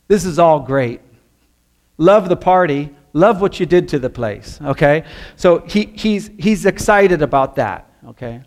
this 0.07 0.25
is 0.25 0.37
all 0.37 0.59
great. 0.59 1.01
Love 1.97 2.29
the 2.29 2.35
party. 2.35 2.89
Love 3.13 3.41
what 3.41 3.59
you 3.59 3.65
did 3.65 3.87
to 3.89 3.99
the 3.99 4.09
place, 4.09 4.59
okay? 4.61 5.05
So 5.35 5.59
he, 5.59 5.85
he's, 5.95 6.29
he's 6.37 6.65
excited 6.65 7.21
about 7.21 7.55
that, 7.55 7.91
okay? 8.09 8.43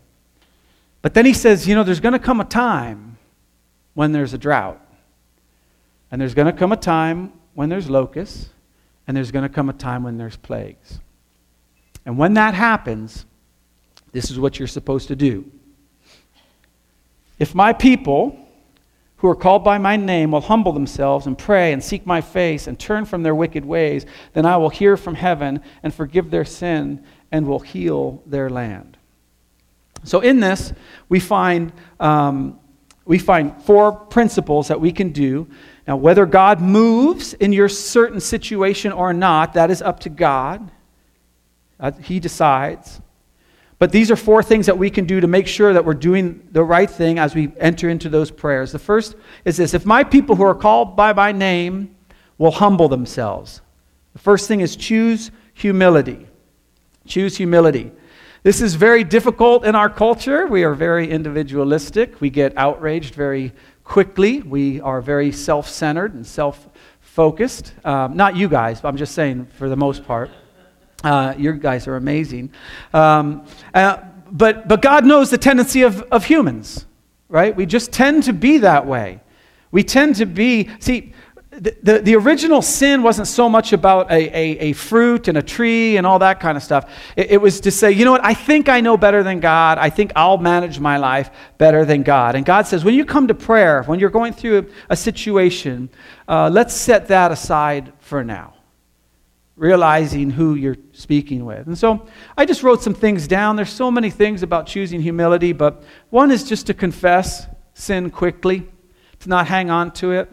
But 1.02 1.14
then 1.14 1.26
he 1.26 1.34
says, 1.34 1.66
you 1.66 1.74
know, 1.74 1.82
there's 1.82 2.00
going 2.00 2.12
to 2.12 2.18
come 2.18 2.40
a 2.40 2.44
time 2.44 3.18
when 3.94 4.12
there's 4.12 4.32
a 4.32 4.38
drought. 4.38 4.80
And 6.10 6.20
there's 6.20 6.34
going 6.34 6.46
to 6.46 6.52
come 6.52 6.72
a 6.72 6.76
time 6.76 7.32
when 7.54 7.68
there's 7.68 7.90
locusts. 7.90 8.48
And 9.06 9.16
there's 9.16 9.32
going 9.32 9.42
to 9.42 9.48
come 9.48 9.68
a 9.68 9.72
time 9.72 10.04
when 10.04 10.16
there's 10.16 10.36
plagues. 10.36 11.00
And 12.06 12.16
when 12.16 12.34
that 12.34 12.54
happens, 12.54 13.26
this 14.12 14.30
is 14.30 14.38
what 14.38 14.58
you're 14.58 14.68
supposed 14.68 15.08
to 15.08 15.16
do. 15.16 15.50
If 17.38 17.54
my 17.54 17.72
people, 17.72 18.38
who 19.16 19.28
are 19.28 19.34
called 19.34 19.64
by 19.64 19.78
my 19.78 19.96
name, 19.96 20.30
will 20.30 20.40
humble 20.40 20.72
themselves 20.72 21.26
and 21.26 21.36
pray 21.36 21.72
and 21.72 21.82
seek 21.82 22.06
my 22.06 22.20
face 22.20 22.68
and 22.68 22.78
turn 22.78 23.04
from 23.04 23.22
their 23.24 23.34
wicked 23.34 23.64
ways, 23.64 24.06
then 24.34 24.46
I 24.46 24.56
will 24.56 24.68
hear 24.68 24.96
from 24.96 25.14
heaven 25.16 25.60
and 25.82 25.92
forgive 25.92 26.30
their 26.30 26.44
sin 26.44 27.04
and 27.32 27.46
will 27.46 27.60
heal 27.60 28.22
their 28.26 28.48
land. 28.50 28.96
So, 30.04 30.20
in 30.20 30.40
this, 30.40 30.72
we 31.08 31.20
find, 31.20 31.72
um, 32.00 32.58
we 33.04 33.18
find 33.18 33.60
four 33.62 33.92
principles 33.92 34.68
that 34.68 34.80
we 34.80 34.92
can 34.92 35.10
do. 35.10 35.48
Now, 35.86 35.96
whether 35.96 36.26
God 36.26 36.60
moves 36.60 37.34
in 37.34 37.52
your 37.52 37.68
certain 37.68 38.20
situation 38.20 38.92
or 38.92 39.12
not, 39.12 39.54
that 39.54 39.70
is 39.70 39.82
up 39.82 40.00
to 40.00 40.08
God. 40.08 40.70
Uh, 41.80 41.92
he 41.92 42.20
decides. 42.20 43.00
But 43.82 43.90
these 43.90 44.12
are 44.12 44.16
four 44.16 44.44
things 44.44 44.66
that 44.66 44.78
we 44.78 44.90
can 44.90 45.06
do 45.06 45.20
to 45.20 45.26
make 45.26 45.48
sure 45.48 45.72
that 45.72 45.84
we're 45.84 45.94
doing 45.94 46.46
the 46.52 46.62
right 46.62 46.88
thing 46.88 47.18
as 47.18 47.34
we 47.34 47.50
enter 47.58 47.88
into 47.88 48.08
those 48.08 48.30
prayers. 48.30 48.70
The 48.70 48.78
first 48.78 49.16
is 49.44 49.56
this 49.56 49.74
If 49.74 49.84
my 49.84 50.04
people 50.04 50.36
who 50.36 50.44
are 50.44 50.54
called 50.54 50.94
by 50.94 51.12
my 51.12 51.32
name 51.32 51.96
will 52.38 52.52
humble 52.52 52.88
themselves, 52.88 53.60
the 54.12 54.20
first 54.20 54.46
thing 54.46 54.60
is 54.60 54.76
choose 54.76 55.32
humility. 55.54 56.28
Choose 57.06 57.36
humility. 57.36 57.90
This 58.44 58.60
is 58.60 58.74
very 58.74 59.04
difficult 59.04 59.64
in 59.64 59.76
our 59.76 59.88
culture. 59.88 60.48
We 60.48 60.64
are 60.64 60.74
very 60.74 61.08
individualistic. 61.08 62.20
We 62.20 62.28
get 62.28 62.58
outraged 62.58 63.14
very 63.14 63.52
quickly. 63.84 64.42
We 64.42 64.80
are 64.80 65.00
very 65.00 65.30
self 65.30 65.68
centered 65.68 66.14
and 66.14 66.26
self 66.26 66.68
focused. 67.00 67.72
Um, 67.84 68.16
not 68.16 68.34
you 68.34 68.48
guys, 68.48 68.80
but 68.80 68.88
I'm 68.88 68.96
just 68.96 69.14
saying 69.14 69.46
for 69.58 69.68
the 69.68 69.76
most 69.76 70.04
part. 70.04 70.28
Uh, 71.04 71.34
your 71.38 71.52
guys 71.52 71.86
are 71.86 71.94
amazing. 71.94 72.52
Um, 72.92 73.46
uh, 73.74 73.98
but, 74.32 74.66
but 74.66 74.82
God 74.82 75.04
knows 75.06 75.30
the 75.30 75.38
tendency 75.38 75.82
of, 75.82 76.02
of 76.10 76.24
humans, 76.24 76.86
right? 77.28 77.54
We 77.54 77.64
just 77.64 77.92
tend 77.92 78.24
to 78.24 78.32
be 78.32 78.58
that 78.58 78.86
way. 78.86 79.20
We 79.70 79.84
tend 79.84 80.16
to 80.16 80.26
be, 80.26 80.68
see, 80.80 81.12
the, 81.52 82.00
the, 82.02 82.16
original 82.16 82.62
sin 82.62 83.02
wasn't 83.02 83.28
so 83.28 83.46
much 83.46 83.74
about 83.74 84.10
a, 84.10 84.14
a, 84.14 84.58
a, 84.58 84.72
fruit 84.72 85.28
and 85.28 85.36
a 85.36 85.42
tree 85.42 85.98
and 85.98 86.06
all 86.06 86.18
that 86.20 86.40
kind 86.40 86.56
of 86.56 86.62
stuff. 86.62 86.90
It, 87.14 87.32
it, 87.32 87.36
was 87.36 87.60
to 87.60 87.70
say, 87.70 87.92
you 87.92 88.06
know 88.06 88.12
what, 88.12 88.24
I 88.24 88.32
think 88.32 88.70
I 88.70 88.80
know 88.80 88.96
better 88.96 89.22
than 89.22 89.38
God. 89.38 89.76
I 89.76 89.90
think 89.90 90.12
I'll 90.16 90.38
manage 90.38 90.80
my 90.80 90.96
life 90.96 91.30
better 91.58 91.84
than 91.84 92.04
God. 92.04 92.36
And 92.36 92.46
God 92.46 92.66
says, 92.66 92.84
when 92.84 92.94
you 92.94 93.04
come 93.04 93.28
to 93.28 93.34
prayer, 93.34 93.82
when 93.82 94.00
you're 94.00 94.08
going 94.08 94.32
through 94.32 94.58
a, 94.60 94.64
a 94.94 94.96
situation, 94.96 95.90
uh, 96.26 96.48
let's 96.50 96.72
set 96.72 97.08
that 97.08 97.30
aside 97.30 97.92
for 97.98 98.24
now, 98.24 98.54
realizing 99.54 100.30
who 100.30 100.54
you're 100.54 100.78
speaking 100.92 101.44
with. 101.44 101.66
And 101.66 101.76
so 101.76 102.06
I 102.34 102.46
just 102.46 102.62
wrote 102.62 102.82
some 102.82 102.94
things 102.94 103.28
down. 103.28 103.56
There's 103.56 103.68
so 103.68 103.90
many 103.90 104.08
things 104.08 104.42
about 104.42 104.66
choosing 104.66 105.02
humility, 105.02 105.52
but 105.52 105.84
one 106.08 106.30
is 106.30 106.44
just 106.44 106.66
to 106.68 106.74
confess 106.74 107.46
sin 107.74 108.08
quickly, 108.08 108.66
to 109.20 109.28
not 109.28 109.48
hang 109.48 109.68
on 109.68 109.90
to 109.92 110.12
it 110.12 110.32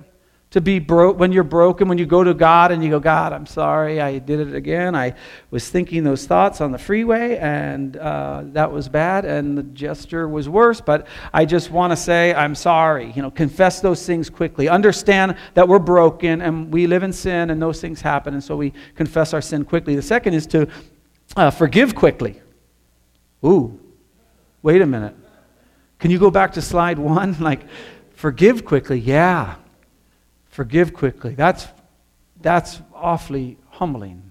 to 0.52 0.62
be 0.62 0.80
broke 0.80 1.20
when 1.20 1.32
you're 1.32 1.44
broken 1.44 1.88
when 1.88 2.00
you 2.00 2.08
go 2.08 2.24
to 2.24 2.34
god 2.34 2.72
and 2.72 2.84
you 2.84 2.90
go 2.90 3.00
god 3.00 3.34
i'm 3.34 3.46
sorry 3.46 4.02
i 4.02 4.18
did 4.18 4.40
it 4.40 4.56
again. 4.56 4.96
I 4.96 5.14
was 5.52 5.70
thinking 5.70 6.04
those 6.04 6.26
thoughts 6.26 6.62
on 6.62 6.72
the 6.72 6.78
freeway 6.78 7.38
and 7.38 7.96
uh, 7.98 8.44
that 8.48 8.72
was 8.72 8.90
bad 8.90 9.26
and 9.26 9.58
the 9.58 9.64
gesture 9.64 10.28
was 10.28 10.50
worse 10.50 10.82
but 10.82 11.08
i 11.34 11.46
just 11.46 11.70
want 11.70 11.92
to 11.92 11.98
say 11.98 12.34
i'm 12.34 12.56
sorry. 12.56 13.12
You 13.16 13.22
know 13.22 13.32
confess 13.32 13.80
those 13.80 14.06
things 14.06 14.30
quickly. 14.30 14.68
Understand 14.70 15.36
that 15.54 15.68
we're 15.68 15.80
broken 15.80 16.42
and 16.42 16.74
we 16.74 16.88
live 16.88 17.04
in 17.04 17.14
sin 17.14 17.50
and 17.52 17.62
those 17.62 17.80
things 17.80 18.02
happen 18.02 18.34
and 18.34 18.44
so 18.44 18.56
we 18.56 18.74
confess 18.96 19.34
our 19.34 19.42
sin 19.42 19.66
quickly. 19.66 19.96
The 19.96 20.02
second 20.02 20.34
is 20.34 20.48
to 20.48 20.68
uh, 21.36 21.52
forgive 21.52 21.96
quickly. 21.96 22.42
Ooh 23.46 23.80
wait 24.62 24.82
a 24.82 24.86
minute. 24.86 25.16
Can 26.00 26.12
you 26.12 26.20
go 26.20 26.32
back 26.32 26.54
to 26.54 26.62
slide 26.62 26.98
one? 26.98 27.38
Like 27.40 27.62
forgive 28.14 28.66
quickly 28.66 29.00
yeah 29.00 29.56
forgive 30.50 30.94
quickly. 30.94 31.36
That's, 31.36 31.68
that's 32.42 32.82
awfully 32.94 33.58
humbling 33.70 34.30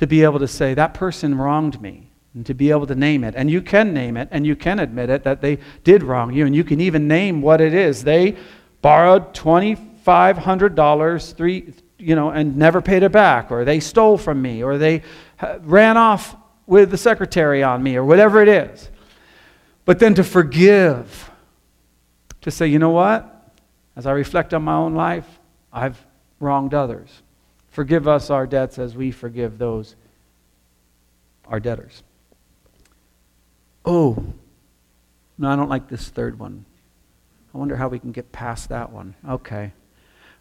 to 0.00 0.06
be 0.06 0.22
able 0.22 0.38
to 0.38 0.48
say, 0.48 0.72
that 0.72 0.94
person 0.94 1.36
wronged 1.36 1.82
me, 1.82 2.10
and 2.32 2.46
to 2.46 2.54
be 2.54 2.70
able 2.70 2.86
to 2.86 2.94
name 2.94 3.22
it. 3.22 3.34
And 3.36 3.50
you 3.50 3.60
can 3.60 3.92
name 3.92 4.16
it, 4.16 4.28
and 4.30 4.46
you 4.46 4.56
can 4.56 4.78
admit 4.78 5.10
it 5.10 5.24
that 5.24 5.42
they 5.42 5.58
did 5.84 6.02
wrong 6.02 6.32
you, 6.32 6.46
and 6.46 6.56
you 6.56 6.64
can 6.64 6.80
even 6.80 7.06
name 7.06 7.42
what 7.42 7.60
it 7.60 7.74
is. 7.74 8.02
They 8.02 8.38
borrowed 8.80 9.34
$2,500, 9.34 11.34
three, 11.34 11.74
you 11.98 12.14
know, 12.14 12.30
and 12.30 12.56
never 12.56 12.80
paid 12.80 13.02
it 13.02 13.12
back, 13.12 13.50
or 13.50 13.66
they 13.66 13.78
stole 13.78 14.16
from 14.16 14.40
me, 14.40 14.62
or 14.62 14.78
they 14.78 15.02
uh, 15.40 15.58
ran 15.60 15.98
off 15.98 16.34
with 16.66 16.90
the 16.90 16.96
secretary 16.96 17.62
on 17.62 17.82
me, 17.82 17.96
or 17.96 18.04
whatever 18.04 18.40
it 18.40 18.48
is. 18.48 18.88
But 19.84 19.98
then 19.98 20.14
to 20.14 20.24
forgive, 20.24 21.30
to 22.40 22.50
say, 22.50 22.68
you 22.68 22.78
know 22.78 22.88
what? 22.88 23.29
As 24.00 24.06
I 24.06 24.12
reflect 24.12 24.54
on 24.54 24.62
my 24.62 24.76
own 24.76 24.94
life, 24.94 25.28
I've 25.70 26.02
wronged 26.38 26.72
others. 26.72 27.20
Forgive 27.68 28.08
us 28.08 28.30
our 28.30 28.46
debts 28.46 28.78
as 28.78 28.96
we 28.96 29.10
forgive 29.10 29.58
those, 29.58 29.94
our 31.44 31.60
debtors. 31.60 32.02
Oh, 33.84 34.24
no, 35.36 35.50
I 35.50 35.54
don't 35.54 35.68
like 35.68 35.86
this 35.86 36.08
third 36.08 36.38
one. 36.38 36.64
I 37.54 37.58
wonder 37.58 37.76
how 37.76 37.88
we 37.88 37.98
can 37.98 38.10
get 38.10 38.32
past 38.32 38.70
that 38.70 38.90
one. 38.90 39.16
Okay. 39.28 39.74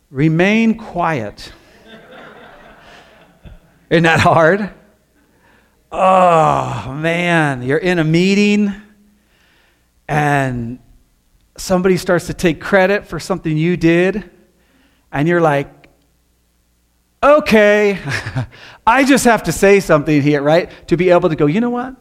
Remain 0.09 0.77
quiet. 0.77 1.51
Isn't 3.89 4.03
that 4.03 4.21
hard? 4.21 4.71
Oh, 5.91 6.93
man. 6.93 7.63
You're 7.63 7.77
in 7.77 7.99
a 7.99 8.05
meeting 8.05 8.73
and 10.07 10.79
somebody 11.59 11.97
starts 11.97 12.27
to 12.27 12.33
take 12.33 12.61
credit 12.61 13.05
for 13.05 13.19
something 13.19 13.55
you 13.55 13.77
did, 13.77 14.29
and 15.11 15.27
you're 15.27 15.41
like, 15.41 15.87
okay, 17.21 17.99
I 18.87 19.03
just 19.03 19.25
have 19.25 19.43
to 19.43 19.51
say 19.51 19.79
something 19.79 20.21
here, 20.21 20.41
right? 20.41 20.71
To 20.87 20.97
be 20.97 21.09
able 21.09 21.29
to 21.29 21.35
go, 21.35 21.45
you 21.45 21.61
know 21.61 21.69
what? 21.69 21.95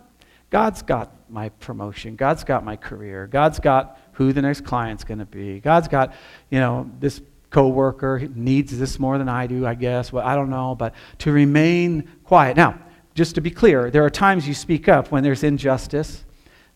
God's 0.50 0.82
got 0.82 1.12
my 1.28 1.50
promotion. 1.50 2.16
God's 2.16 2.44
got 2.44 2.64
my 2.64 2.76
career. 2.76 3.26
God's 3.26 3.58
got 3.58 4.00
who 4.12 4.32
the 4.32 4.42
next 4.42 4.64
client's 4.64 5.04
going 5.04 5.18
to 5.18 5.26
be. 5.26 5.60
God's 5.60 5.88
got, 5.88 6.14
you 6.50 6.58
know, 6.58 6.90
this 7.00 7.20
coworker 7.50 8.28
needs 8.34 8.76
this 8.78 8.98
more 8.98 9.18
than 9.18 9.28
I 9.28 9.46
do, 9.46 9.66
I 9.66 9.74
guess. 9.74 10.12
Well, 10.12 10.26
I 10.26 10.34
don't 10.34 10.50
know, 10.50 10.74
but 10.74 10.94
to 11.18 11.32
remain 11.32 12.08
quiet. 12.24 12.56
Now, 12.56 12.78
just 13.14 13.34
to 13.34 13.40
be 13.40 13.50
clear, 13.50 13.90
there 13.90 14.04
are 14.04 14.10
times 14.10 14.46
you 14.46 14.54
speak 14.54 14.88
up 14.88 15.10
when 15.10 15.22
there's 15.22 15.42
injustice 15.42 16.24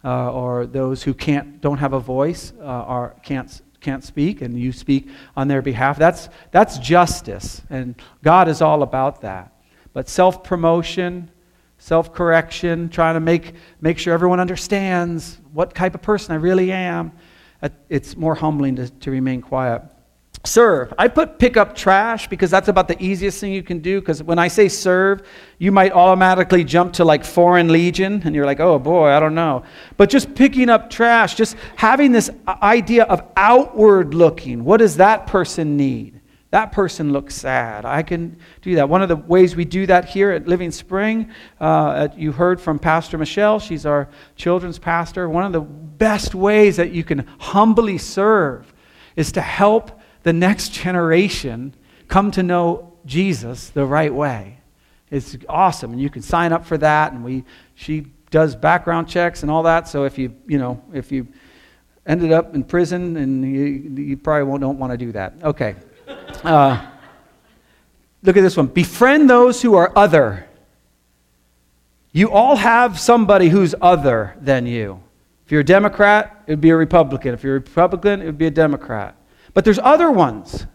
uh, 0.05 0.33
or 0.33 0.67
those 0.67 1.03
who 1.03 1.15
can't, 1.15 1.61
don't 1.61 1.79
have 1.79 1.93
a 1.93 2.01
voice 2.01 2.53
uh, 2.61 3.11
can't, 3.23 3.63
can't 3.81 4.05
speak, 4.05 4.43
and 4.43 4.59
you 4.59 4.73
speak 4.73 5.09
on 5.37 5.49
their 5.49 5.63
behalf. 5.63 5.99
That's, 5.99 6.29
that's 6.51 6.79
justice, 6.79 7.63
and 7.71 7.95
God 8.23 8.49
is 8.49 8.63
all 8.63 8.83
about 8.83 9.21
that. 9.23 9.53
But 9.93 10.09
self 10.09 10.43
promotion, 10.43 11.31
self 11.79 12.13
correction, 12.13 12.89
trying 12.89 13.15
to 13.15 13.21
make, 13.21 13.55
make 13.81 13.99
sure 13.99 14.15
everyone 14.15 14.41
understands 14.41 15.39
what 15.53 15.75
type 15.75 15.95
of 15.95 16.03
person 16.03 16.33
I 16.33 16.39
really 16.39 16.73
am, 16.73 17.13
it's 17.89 18.17
more 18.17 18.35
humbling 18.35 18.77
to, 18.77 18.91
to 18.91 19.11
remain 19.11 19.41
quiet. 19.41 19.83
Serve. 20.45 20.93
I 20.99 21.07
put 21.07 21.39
pick 21.39 21.57
up 21.57 21.77
trash 21.77 22.27
because 22.27 22.51
that's 22.51 22.67
about 22.67 22.89
the 22.89 23.01
easiest 23.01 23.39
thing 23.39 23.53
you 23.53 23.63
can 23.63 23.79
do. 23.79 24.01
Because 24.01 24.25
when 24.25 24.41
I 24.41 24.49
say 24.49 24.69
serve, 24.69 25.23
you 25.59 25.71
might 25.71 25.93
automatically 25.93 26.65
jump 26.65 26.95
to 26.95 27.05
like 27.05 27.25
foreign 27.25 27.69
legion 27.69 28.23
and 28.25 28.35
you're 28.35 28.47
like, 28.47 28.59
oh 28.59 28.81
boy, 28.81 29.11
I 29.11 29.21
don't 29.21 29.37
know. 29.37 29.63
But 29.97 30.11
just 30.11 30.35
picking 30.35 30.69
up 30.69 30.91
trash, 30.91 31.37
just 31.37 31.57
having 31.77 32.11
this 32.11 32.29
idea 32.49 33.05
of 33.05 33.23
outward 33.37 34.15
looking. 34.15 34.65
What 34.65 34.79
does 34.79 34.97
that 34.97 35.29
person 35.29 35.77
need? 35.77 36.21
That 36.51 36.73
person 36.73 37.13
looks 37.13 37.37
sad. 37.37 37.85
I 37.85 38.03
can 38.03 38.37
do 38.63 38.75
that. 38.75 38.89
One 38.89 39.01
of 39.01 39.09
the 39.09 39.17
ways 39.17 39.55
we 39.55 39.65
do 39.65 39.87
that 39.87 40.07
here 40.07 40.33
at 40.33 40.49
Living 40.49 40.73
Spring, 40.73 41.31
uh, 41.61 42.09
you 42.17 42.33
heard 42.33 42.61
from 42.61 42.81
Pastor 42.81 43.17
Michelle. 43.17 43.61
She's 43.61 43.87
our 43.87 44.09
children's 44.35 44.79
pastor. 44.79 45.31
One 45.31 45.45
of 45.45 45.53
the 45.53 45.61
best 45.61 46.35
ways 46.35 46.77
that 46.77 46.91
you 46.91 47.05
can 47.05 47.21
humbly 47.39 47.97
serve 47.97 48.75
is 49.15 49.33
to 49.33 49.41
help 49.41 50.02
the 50.23 50.33
next 50.33 50.73
generation 50.73 51.75
come 52.09 52.31
to 52.33 52.43
know 52.43 52.93
Jesus 53.07 53.71
the 53.71 53.85
right 53.85 54.13
way. 54.13 54.59
It's 55.11 55.37
awesome, 55.49 55.93
and 55.93 56.01
you 56.01 56.09
can 56.09 56.23
sign 56.23 56.53
up 56.53 56.65
for 56.65 56.79
that. 56.79 57.13
And 57.13 57.25
we, 57.25 57.45
she 57.75 58.07
does 58.31 58.57
background 58.57 59.09
checks 59.09 59.43
and 59.43 59.51
all 59.51 59.65
that. 59.65 59.89
So 59.89 60.05
if 60.05 60.17
you, 60.19 60.35
you 60.47 60.59
know, 60.59 60.83
if 60.93 61.13
you 61.13 61.29
ended 62.07 62.33
up 62.33 62.55
in 62.55 62.65
prison, 62.65 63.17
and 63.17 63.45
you, 63.45 64.05
you 64.05 64.17
probably 64.17 64.45
won't, 64.45 64.61
don't 64.61 64.79
want 64.79 64.93
to 64.93 64.97
do 64.97 65.13
that. 65.13 65.35
Okay. 65.43 65.75
Uh, 66.43 66.85
look 68.23 68.37
at 68.37 68.41
this 68.41 68.57
one. 68.57 68.67
Befriend 68.67 69.29
those 69.29 69.61
who 69.61 69.75
are 69.75 69.93
other. 69.97 70.49
You 72.13 72.31
all 72.31 72.57
have 72.57 72.99
somebody 72.99 73.49
who's 73.49 73.75
other 73.81 74.35
than 74.41 74.67
you. 74.67 75.03
If 75.47 75.53
you're 75.53 75.63
a 75.63 75.65
Democrat, 75.65 76.43
it 76.47 76.53
would 76.53 76.61
be 76.61 76.71
a 76.71 76.77
Republican. 76.77 77.35
If 77.35 77.43
you're 77.43 77.57
a 77.57 77.61
Republican, 77.61 78.23
it 78.23 78.27
would 78.27 78.39
be 78.39 78.47
a 78.47 78.51
Democrat. 78.51 79.17
But 79.55 79.65
there's 79.65 79.79
other 79.79 80.11
ones. 80.11 80.67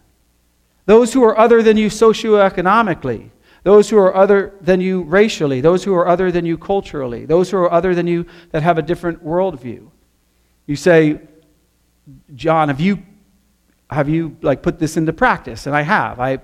Those 0.86 1.12
who 1.12 1.22
are 1.24 1.38
other 1.38 1.62
than 1.62 1.76
you 1.76 1.88
socioeconomically, 1.88 3.30
those 3.62 3.90
who 3.90 3.98
are 3.98 4.14
other 4.14 4.54
than 4.60 4.80
you 4.80 5.02
racially, 5.02 5.60
those 5.60 5.84
who 5.84 5.94
are 5.94 6.08
other 6.08 6.32
than 6.32 6.46
you 6.46 6.56
culturally, 6.56 7.26
those 7.26 7.50
who 7.50 7.58
are 7.58 7.70
other 7.70 7.94
than 7.94 8.06
you 8.06 8.24
that 8.52 8.62
have 8.62 8.78
a 8.78 8.82
different 8.82 9.22
worldview. 9.24 9.90
You 10.66 10.76
say, 10.76 11.20
John, 12.34 12.68
have 12.68 12.80
you 12.80 13.02
have 13.90 14.08
you 14.08 14.36
like 14.42 14.62
put 14.62 14.78
this 14.78 14.96
into 14.96 15.12
practice? 15.12 15.66
And 15.66 15.74
I 15.74 15.82
have. 15.82 16.20
I 16.20 16.38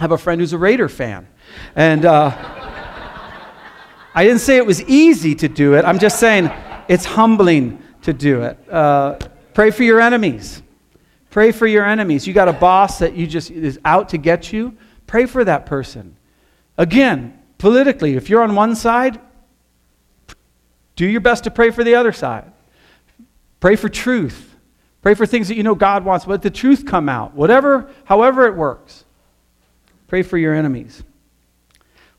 have 0.00 0.12
a 0.12 0.18
friend 0.18 0.40
who's 0.40 0.52
a 0.52 0.58
Raider 0.58 0.88
fan, 0.88 1.28
and 1.76 2.04
uh, 2.04 2.30
I 4.14 4.24
didn't 4.24 4.40
say 4.40 4.56
it 4.56 4.66
was 4.66 4.82
easy 4.84 5.34
to 5.36 5.48
do 5.48 5.74
it. 5.74 5.84
I'm 5.84 5.98
just 5.98 6.18
saying 6.18 6.50
it's 6.88 7.04
humbling 7.04 7.82
to 8.02 8.12
do 8.12 8.42
it. 8.42 8.58
Uh, 8.70 9.18
pray 9.54 9.70
for 9.70 9.82
your 9.82 10.00
enemies. 10.00 10.62
Pray 11.32 11.50
for 11.50 11.66
your 11.66 11.86
enemies. 11.86 12.26
You 12.26 12.34
got 12.34 12.48
a 12.48 12.52
boss 12.52 12.98
that 12.98 13.14
you 13.14 13.26
just 13.26 13.50
is 13.50 13.80
out 13.86 14.10
to 14.10 14.18
get 14.18 14.52
you. 14.52 14.76
Pray 15.06 15.24
for 15.24 15.42
that 15.42 15.64
person. 15.64 16.14
Again, 16.76 17.38
politically, 17.56 18.16
if 18.16 18.28
you're 18.28 18.42
on 18.42 18.54
one 18.54 18.76
side, 18.76 19.18
do 20.94 21.06
your 21.06 21.22
best 21.22 21.44
to 21.44 21.50
pray 21.50 21.70
for 21.70 21.82
the 21.84 21.94
other 21.94 22.12
side. 22.12 22.52
Pray 23.60 23.76
for 23.76 23.88
truth. 23.88 24.54
Pray 25.00 25.14
for 25.14 25.24
things 25.24 25.48
that 25.48 25.54
you 25.54 25.62
know 25.62 25.74
God 25.74 26.04
wants. 26.04 26.26
Let 26.26 26.42
the 26.42 26.50
truth 26.50 26.84
come 26.84 27.08
out. 27.08 27.32
Whatever, 27.32 27.90
however 28.04 28.46
it 28.46 28.54
works. 28.54 29.04
Pray 30.08 30.22
for 30.22 30.36
your 30.36 30.52
enemies. 30.52 31.02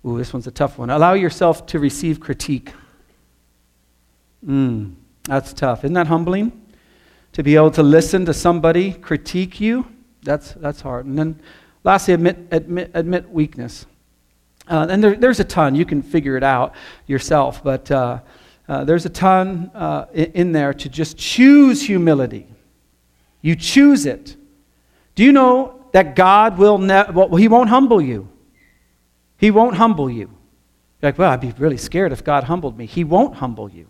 Ooh, 0.03 0.17
this 0.17 0.34
one's 0.34 0.48
a 0.48 0.51
tough 0.51 0.79
one. 0.79 0.89
Allow 0.89 1.13
yourself 1.13 1.67
to 1.67 1.77
receive 1.77 2.20
critique. 2.20 2.74
Mm, 4.43 4.96
that's 5.25 5.53
tough. 5.53 5.84
Isn't 5.84 5.93
that 5.93 6.08
humbling? 6.08 6.62
To 7.33 7.43
be 7.43 7.55
able 7.55 7.71
to 7.71 7.83
listen 7.83 8.25
to 8.25 8.33
somebody 8.33 8.93
critique 8.93 9.59
you, 9.59 9.85
that's, 10.21 10.53
that's 10.53 10.81
hard. 10.81 11.05
And 11.05 11.17
then 11.17 11.39
lastly, 11.83 12.13
admit, 12.13 12.37
admit, 12.51 12.91
admit 12.93 13.29
weakness. 13.29 13.85
Uh, 14.67 14.87
and 14.89 15.03
there, 15.03 15.15
there's 15.15 15.39
a 15.39 15.43
ton. 15.43 15.75
You 15.75 15.85
can 15.85 16.01
figure 16.01 16.37
it 16.37 16.43
out 16.43 16.73
yourself, 17.07 17.63
but 17.63 17.91
uh, 17.91 18.19
uh, 18.67 18.85
there's 18.85 19.05
a 19.05 19.09
ton 19.09 19.71
uh, 19.73 20.05
in, 20.13 20.31
in 20.31 20.51
there 20.53 20.73
to 20.73 20.89
just 20.89 21.17
choose 21.17 21.81
humility. 21.81 22.47
You 23.41 23.55
choose 23.55 24.05
it. 24.05 24.37
Do 25.15 25.23
you 25.23 25.31
know 25.31 25.83
that 25.91 26.15
God 26.15 26.57
will 26.57 26.77
ne- 26.77 27.11
well, 27.13 27.35
he 27.35 27.47
won't 27.47 27.69
humble 27.69 28.01
you. 28.01 28.29
He 29.37 29.51
won't 29.51 29.75
humble 29.75 30.09
you. 30.09 30.29
You're 31.01 31.11
like, 31.11 31.17
well, 31.17 31.31
I'd 31.31 31.41
be 31.41 31.53
really 31.57 31.77
scared 31.77 32.13
if 32.13 32.23
God 32.23 32.45
humbled 32.45 32.77
me. 32.77 32.85
He 32.85 33.03
won't 33.03 33.35
humble 33.35 33.69
you. 33.69 33.87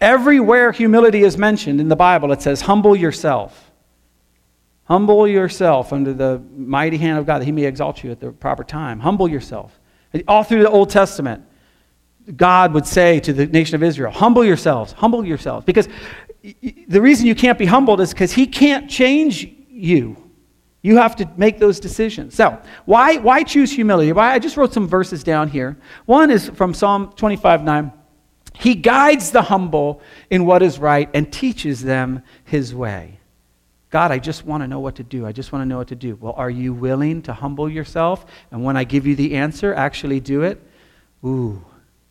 Everywhere 0.00 0.72
humility 0.72 1.22
is 1.22 1.38
mentioned 1.38 1.80
in 1.80 1.88
the 1.88 1.96
Bible, 1.96 2.32
it 2.32 2.42
says, 2.42 2.62
humble 2.62 2.96
yourself. 2.96 3.70
Humble 4.84 5.26
yourself 5.26 5.92
under 5.92 6.12
the 6.12 6.42
mighty 6.54 6.98
hand 6.98 7.18
of 7.18 7.26
God 7.26 7.40
that 7.40 7.46
he 7.46 7.52
may 7.52 7.64
exalt 7.64 8.04
you 8.04 8.10
at 8.10 8.20
the 8.20 8.32
proper 8.32 8.64
time. 8.64 9.00
Humble 9.00 9.28
yourself. 9.28 9.80
All 10.28 10.44
through 10.44 10.62
the 10.62 10.70
Old 10.70 10.90
Testament, 10.90 11.44
God 12.36 12.72
would 12.74 12.86
say 12.86 13.20
to 13.20 13.32
the 13.32 13.46
nation 13.46 13.74
of 13.74 13.82
Israel, 13.82 14.12
humble 14.12 14.44
yourselves, 14.44 14.92
humble 14.92 15.24
yourselves. 15.24 15.64
Because 15.64 15.88
the 16.42 17.00
reason 17.00 17.26
you 17.26 17.34
can't 17.34 17.58
be 17.58 17.66
humbled 17.66 18.00
is 18.00 18.12
because 18.12 18.32
he 18.32 18.46
can't 18.46 18.88
change 18.88 19.48
you. 19.68 20.16
You 20.82 20.98
have 20.98 21.16
to 21.16 21.30
make 21.38 21.58
those 21.58 21.80
decisions. 21.80 22.34
So, 22.34 22.60
why, 22.84 23.16
why 23.16 23.42
choose 23.42 23.72
humility? 23.72 24.12
Why, 24.12 24.34
I 24.34 24.38
just 24.38 24.58
wrote 24.58 24.74
some 24.74 24.86
verses 24.86 25.24
down 25.24 25.48
here. 25.48 25.78
One 26.04 26.30
is 26.30 26.50
from 26.50 26.74
Psalm 26.74 27.12
25 27.16 27.64
9. 27.64 27.92
He 28.58 28.74
guides 28.74 29.30
the 29.30 29.42
humble 29.42 30.00
in 30.30 30.46
what 30.46 30.62
is 30.62 30.78
right 30.78 31.10
and 31.12 31.32
teaches 31.32 31.82
them 31.82 32.22
his 32.44 32.74
way. 32.74 33.18
God, 33.90 34.10
I 34.10 34.18
just 34.18 34.44
want 34.44 34.62
to 34.62 34.66
know 34.66 34.80
what 34.80 34.96
to 34.96 35.04
do. 35.04 35.26
I 35.26 35.32
just 35.32 35.52
want 35.52 35.62
to 35.62 35.66
know 35.66 35.78
what 35.78 35.88
to 35.88 35.94
do. 35.94 36.16
Well, 36.16 36.34
are 36.36 36.50
you 36.50 36.72
willing 36.72 37.22
to 37.22 37.32
humble 37.32 37.68
yourself? 37.68 38.26
And 38.50 38.64
when 38.64 38.76
I 38.76 38.84
give 38.84 39.06
you 39.06 39.14
the 39.14 39.34
answer, 39.34 39.72
actually 39.74 40.18
do 40.18 40.42
it? 40.42 40.60
Ooh, 41.24 41.64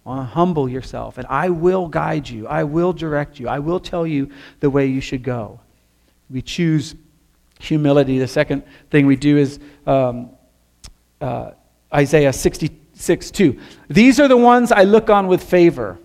humble 0.06 0.70
yourself. 0.70 1.18
And 1.18 1.28
I 1.28 1.50
will 1.50 1.88
guide 1.88 2.30
you. 2.30 2.48
I 2.48 2.64
will 2.64 2.94
direct 2.94 3.40
you. 3.40 3.48
I 3.48 3.60
will 3.60 3.80
tell 3.80 4.08
you 4.08 4.30
the 4.60 4.70
way 4.70 4.86
you 4.86 5.02
should 5.02 5.24
go. 5.24 5.60
We 6.30 6.42
choose 6.42 6.96
humility. 7.60 8.20
The 8.20 8.28
second 8.28 8.64
thing 8.90 9.06
we 9.06 9.16
do 9.16 9.38
is 9.38 9.60
um, 9.86 10.32
uh, 11.20 11.52
Isaiah 11.94 12.34
66 12.34 13.32
2. 13.32 13.60
These 13.90 14.20
are 14.20 14.28
the 14.28 14.38
ones 14.38 14.72
I 14.72 14.84
look 14.84 15.10
on 15.10 15.28
with 15.28 15.44
favor. 15.44 16.00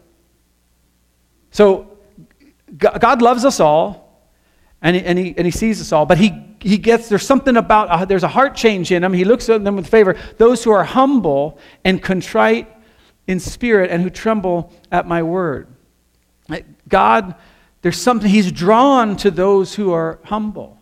So 1.59 1.99
God 2.77 3.21
loves 3.21 3.45
us 3.45 3.59
all 3.59 4.23
and 4.81 4.95
he, 4.95 5.03
and 5.03 5.19
he, 5.19 5.35
and 5.37 5.45
he 5.45 5.51
sees 5.51 5.81
us 5.81 5.91
all. 5.91 6.07
But 6.07 6.19
he, 6.19 6.33
he 6.61 6.79
gets, 6.79 7.09
there's 7.09 7.27
something 7.27 7.57
about, 7.57 7.89
uh, 7.89 8.05
there's 8.05 8.23
a 8.23 8.29
heart 8.29 8.55
change 8.55 8.93
in 8.93 9.03
him. 9.03 9.13
He 9.13 9.25
looks 9.25 9.49
at 9.49 9.65
them 9.65 9.75
with 9.75 9.89
favor. 9.89 10.15
Those 10.37 10.63
who 10.63 10.71
are 10.71 10.85
humble 10.85 11.59
and 11.85 12.01
contrite 12.01 12.69
in 13.27 13.41
spirit 13.41 13.91
and 13.91 14.05
who 14.05 14.09
tremble 14.09 14.73
at 14.93 15.09
my 15.09 15.25
word. 15.25 15.67
God, 16.87 17.35
there's 17.83 18.01
something, 18.01 18.31
he's 18.31 18.53
drawn 18.53 19.17
to 19.17 19.29
those 19.33 19.75
who 19.75 19.91
are 19.91 20.21
humble. 20.27 20.79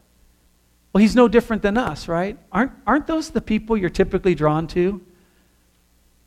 Well, 0.92 1.00
he's 1.00 1.16
no 1.16 1.26
different 1.26 1.62
than 1.62 1.78
us, 1.78 2.06
right? 2.06 2.36
Aren't, 2.52 2.72
aren't 2.86 3.06
those 3.06 3.30
the 3.30 3.40
people 3.40 3.78
you're 3.78 3.88
typically 3.88 4.34
drawn 4.34 4.66
to? 4.66 5.00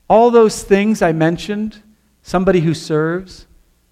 All 0.07 0.31
those 0.31 0.63
things 0.63 1.03
I 1.03 1.11
mentioned 1.11 1.83
somebody 2.23 2.61
who 2.61 2.73
serves, 2.73 3.45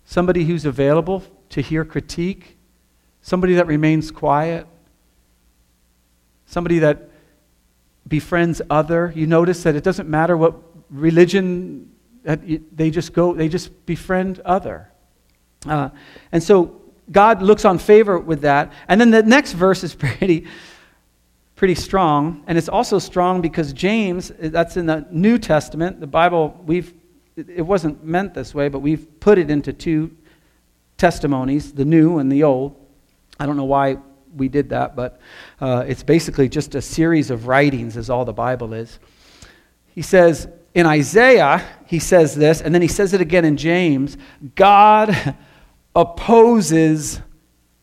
somebody 0.07 0.45
who's 0.45 0.63
available 0.63 1.21
to 1.49 1.61
hear 1.61 1.83
critique, 1.83 2.57
somebody 3.21 3.55
that 3.55 3.67
remains 3.67 4.09
quiet, 4.09 4.65
somebody 6.45 6.79
that 6.79 7.09
befriends 8.07 8.61
other. 8.69 9.11
You 9.13 9.27
notice 9.27 9.63
that 9.63 9.75
it 9.75 9.83
doesn't 9.83 10.07
matter 10.07 10.37
what 10.37 10.55
religion 10.89 11.91
they 12.23 12.89
just 12.89 13.11
go, 13.11 13.33
they 13.33 13.49
just 13.49 13.85
befriend 13.85 14.39
other. 14.39 14.89
Uh, 15.65 15.89
and 16.31 16.41
so 16.41 16.81
God 17.11 17.41
looks 17.41 17.65
on 17.65 17.77
favor 17.77 18.17
with 18.17 18.41
that. 18.41 18.71
And 18.87 18.99
then 18.99 19.11
the 19.11 19.23
next 19.23 19.53
verse 19.53 19.83
is 19.83 19.93
pretty, 20.03 20.47
pretty 21.57 21.75
strong. 21.75 22.45
And 22.47 22.57
it's 22.57 22.69
also 22.69 22.97
strong 22.97 23.41
because 23.41 23.73
James, 23.73 24.31
that's 24.39 24.77
in 24.77 24.85
the 24.85 25.05
New 25.11 25.37
Testament. 25.37 25.99
The 25.99 26.07
Bible, 26.07 26.61
we've, 26.65 26.93
it 27.38 27.62
wasn't 27.62 28.03
meant 28.03 28.34
this 28.34 28.56
way, 28.56 28.67
but 28.67 28.79
we've 28.79 29.20
put 29.20 29.38
it 29.38 29.51
into 29.51 29.72
two 29.72 30.15
testimonies, 30.98 31.72
the 31.72 31.86
new 31.86 32.17
and 32.17 32.32
the 32.32 32.44
old. 32.44 32.75
I 33.39 33.46
don't 33.46 33.58
know 33.58 33.65
why 33.65 33.98
we 34.36 34.50
did 34.50 34.70
that, 34.70 34.96
but 34.96 35.20
uh, 35.62 35.86
it's 35.88 36.01
basically 36.01 36.50
just 36.50 36.74
a 36.74 36.82
series 36.82 37.29
of 37.29 37.48
writings, 37.48 37.96
is 37.96 38.10
all 38.10 38.25
the 38.25 38.34
Bible 38.34 38.74
is. 38.74 38.98
He 39.94 40.01
says 40.01 40.48
in 40.74 40.88
Isaiah, 40.88 41.63
he 41.86 42.00
says 42.00 42.36
this, 42.36 42.62
and 42.62 42.74
then 42.74 42.82
he 42.82 42.88
says 42.88 43.13
it 43.13 43.22
again 43.22 43.46
in 43.46 43.58
James 43.58 44.18
God 44.55 45.35
opposes 45.96 47.22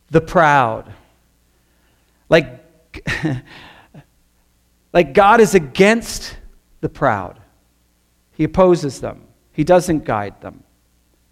the 0.09 0.21
proud. 0.21 0.91
Like, 2.27 2.65
like 4.93 5.13
God 5.13 5.39
is 5.39 5.55
against 5.55 6.37
the 6.81 6.89
proud. 6.89 7.39
He 8.33 8.43
opposes 8.43 8.99
them. 8.99 9.24
He 9.55 9.63
doesn't 9.63 10.03
guide 10.03 10.41
them. 10.41 10.63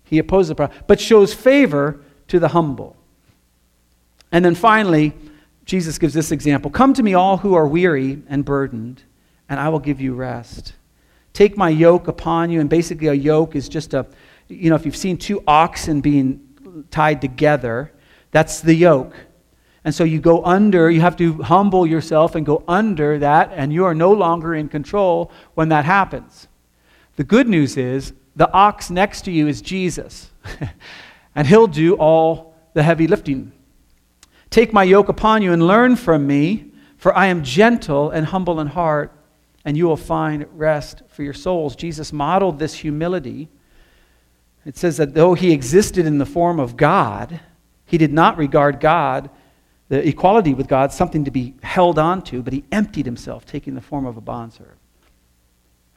He 0.04 0.18
opposes 0.18 0.50
the 0.50 0.56
proud, 0.56 0.72
but 0.88 1.00
shows 1.00 1.34
favor 1.34 2.00
to 2.28 2.40
the 2.40 2.50
humble. 2.50 2.96
And 4.32 4.44
then 4.44 4.56
finally, 4.56 5.14
Jesus 5.66 5.98
gives 5.98 6.14
this 6.14 6.32
example 6.32 6.72
Come 6.72 6.94
to 6.94 7.04
me, 7.04 7.14
all 7.14 7.38
who 7.38 7.54
are 7.54 7.68
weary 7.68 8.22
and 8.30 8.46
burdened, 8.46 9.04
and 9.50 9.60
I 9.60 9.70
will 9.70 9.80
give 9.80 10.00
you 10.00 10.14
rest. 10.14 10.74
Take 11.34 11.58
my 11.58 11.70
yoke 11.70 12.08
upon 12.08 12.50
you. 12.50 12.60
And 12.60 12.70
basically, 12.70 13.08
a 13.08 13.14
yoke 13.14 13.56
is 13.56 13.68
just 13.68 13.94
a, 13.94 14.06
you 14.48 14.70
know, 14.70 14.76
if 14.76 14.86
you've 14.86 14.96
seen 14.96 15.18
two 15.18 15.44
oxen 15.48 16.00
being 16.00 16.86
tied 16.92 17.22
together, 17.22 17.92
that's 18.32 18.62
the 18.62 18.74
yoke. 18.74 19.16
And 19.84 19.94
so 19.94 20.04
you 20.04 20.22
go 20.22 20.46
under, 20.46 20.90
you 20.90 21.02
have 21.02 21.18
to 21.18 21.42
humble 21.42 21.86
yourself 21.86 22.36
and 22.36 22.46
go 22.46 22.64
under 22.68 23.20
that, 23.20 23.52
and 23.54 23.74
you 23.74 23.84
are 23.84 23.94
no 23.94 24.14
longer 24.14 24.56
in 24.56 24.70
control 24.70 25.32
when 25.56 25.70
that 25.70 25.84
happens. 25.86 26.48
The 27.16 27.24
good 27.24 27.48
news 27.48 27.78
is 27.78 28.14
the 28.36 28.52
ox 28.52 28.90
next 28.90 29.24
to 29.24 29.32
you 29.32 29.48
is 29.48 29.62
Jesus, 29.62 30.32
and 31.36 31.48
he'll 31.48 31.68
do 31.68 31.96
all 31.96 32.56
the 32.74 32.84
heavy 32.84 33.08
lifting 33.08 33.52
Take 34.54 34.72
my 34.72 34.84
yoke 34.84 35.10
upon 35.10 35.42
you 35.42 35.52
and 35.52 35.66
learn 35.66 35.96
from 35.96 36.28
me, 36.28 36.66
for 36.98 37.18
I 37.18 37.26
am 37.26 37.44
gentle 37.44 38.12
and 38.12 38.24
humble 38.24 38.60
in 38.60 38.68
heart, 38.68 39.12
and 39.66 39.76
you 39.76 39.88
will 39.88 39.98
find 39.98 40.46
rest 40.54 41.02
for 41.08 41.24
your 41.24 41.34
souls. 41.34 41.76
Jesus 41.76 42.14
modeled 42.14 42.60
this 42.60 42.76
humility. 42.76 43.50
It 44.64 44.78
says 44.78 44.98
that 44.98 45.16
though 45.16 45.34
he 45.34 45.52
existed 45.52 46.06
in 46.06 46.20
the 46.20 46.26
form 46.28 46.60
of 46.60 46.78
God, 46.78 47.40
he 47.88 47.98
did 47.98 48.14
not 48.14 48.38
regard 48.38 48.80
God, 48.80 49.32
the 49.90 50.08
equality 50.08 50.54
with 50.54 50.68
God, 50.68 50.92
something 50.92 51.26
to 51.26 51.32
be 51.32 51.56
held 51.64 51.98
onto, 51.98 52.44
but 52.44 52.54
he 52.54 52.64
emptied 52.72 53.08
himself, 53.08 53.48
taking 53.48 53.74
the 53.74 53.82
form 53.82 54.06
of 54.06 54.18
a 54.18 54.22
bondservant. 54.22 54.78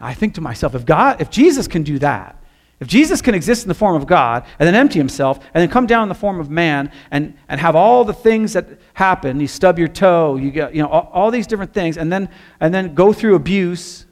I 0.00 0.14
think 0.14 0.35
to 0.35 0.40
myself, 0.40 0.74
if 0.74 0.85
God, 0.85 1.20
if 1.20 1.30
Jesus 1.30 1.66
can 1.66 1.82
do 1.82 1.98
that, 2.00 2.42
if 2.78 2.88
Jesus 2.88 3.22
can 3.22 3.35
exist 3.35 3.62
in 3.64 3.68
the 3.68 3.74
form 3.74 3.96
of 3.96 4.06
God 4.06 4.44
and 4.59 4.66
then 4.66 4.74
empty 4.74 4.98
himself 4.98 5.38
and 5.54 5.62
then 5.62 5.70
come 5.70 5.87
down 5.87 6.02
in 6.02 6.09
the 6.11 6.14
form 6.14 6.38
of 6.38 6.50
man 6.50 6.92
and, 7.11 7.35
and 7.48 7.59
have 7.59 7.74
all 7.74 8.04
the 8.04 8.12
things 8.12 8.52
that 8.52 8.68
happen, 8.92 9.40
you 9.40 9.48
stub 9.48 9.78
your 9.78 9.88
toe, 9.88 10.37
you 10.37 10.50
get, 10.50 10.74
you 10.74 10.82
know, 10.82 10.88
all, 10.88 11.11
all 11.12 11.30
these 11.30 11.46
different 11.46 11.72
things, 11.72 11.96
and 11.96 12.12
then, 12.12 12.28
and 12.61 12.74
then 12.74 12.94
go 12.94 13.14
through 13.14 13.35
abuse 13.35 14.04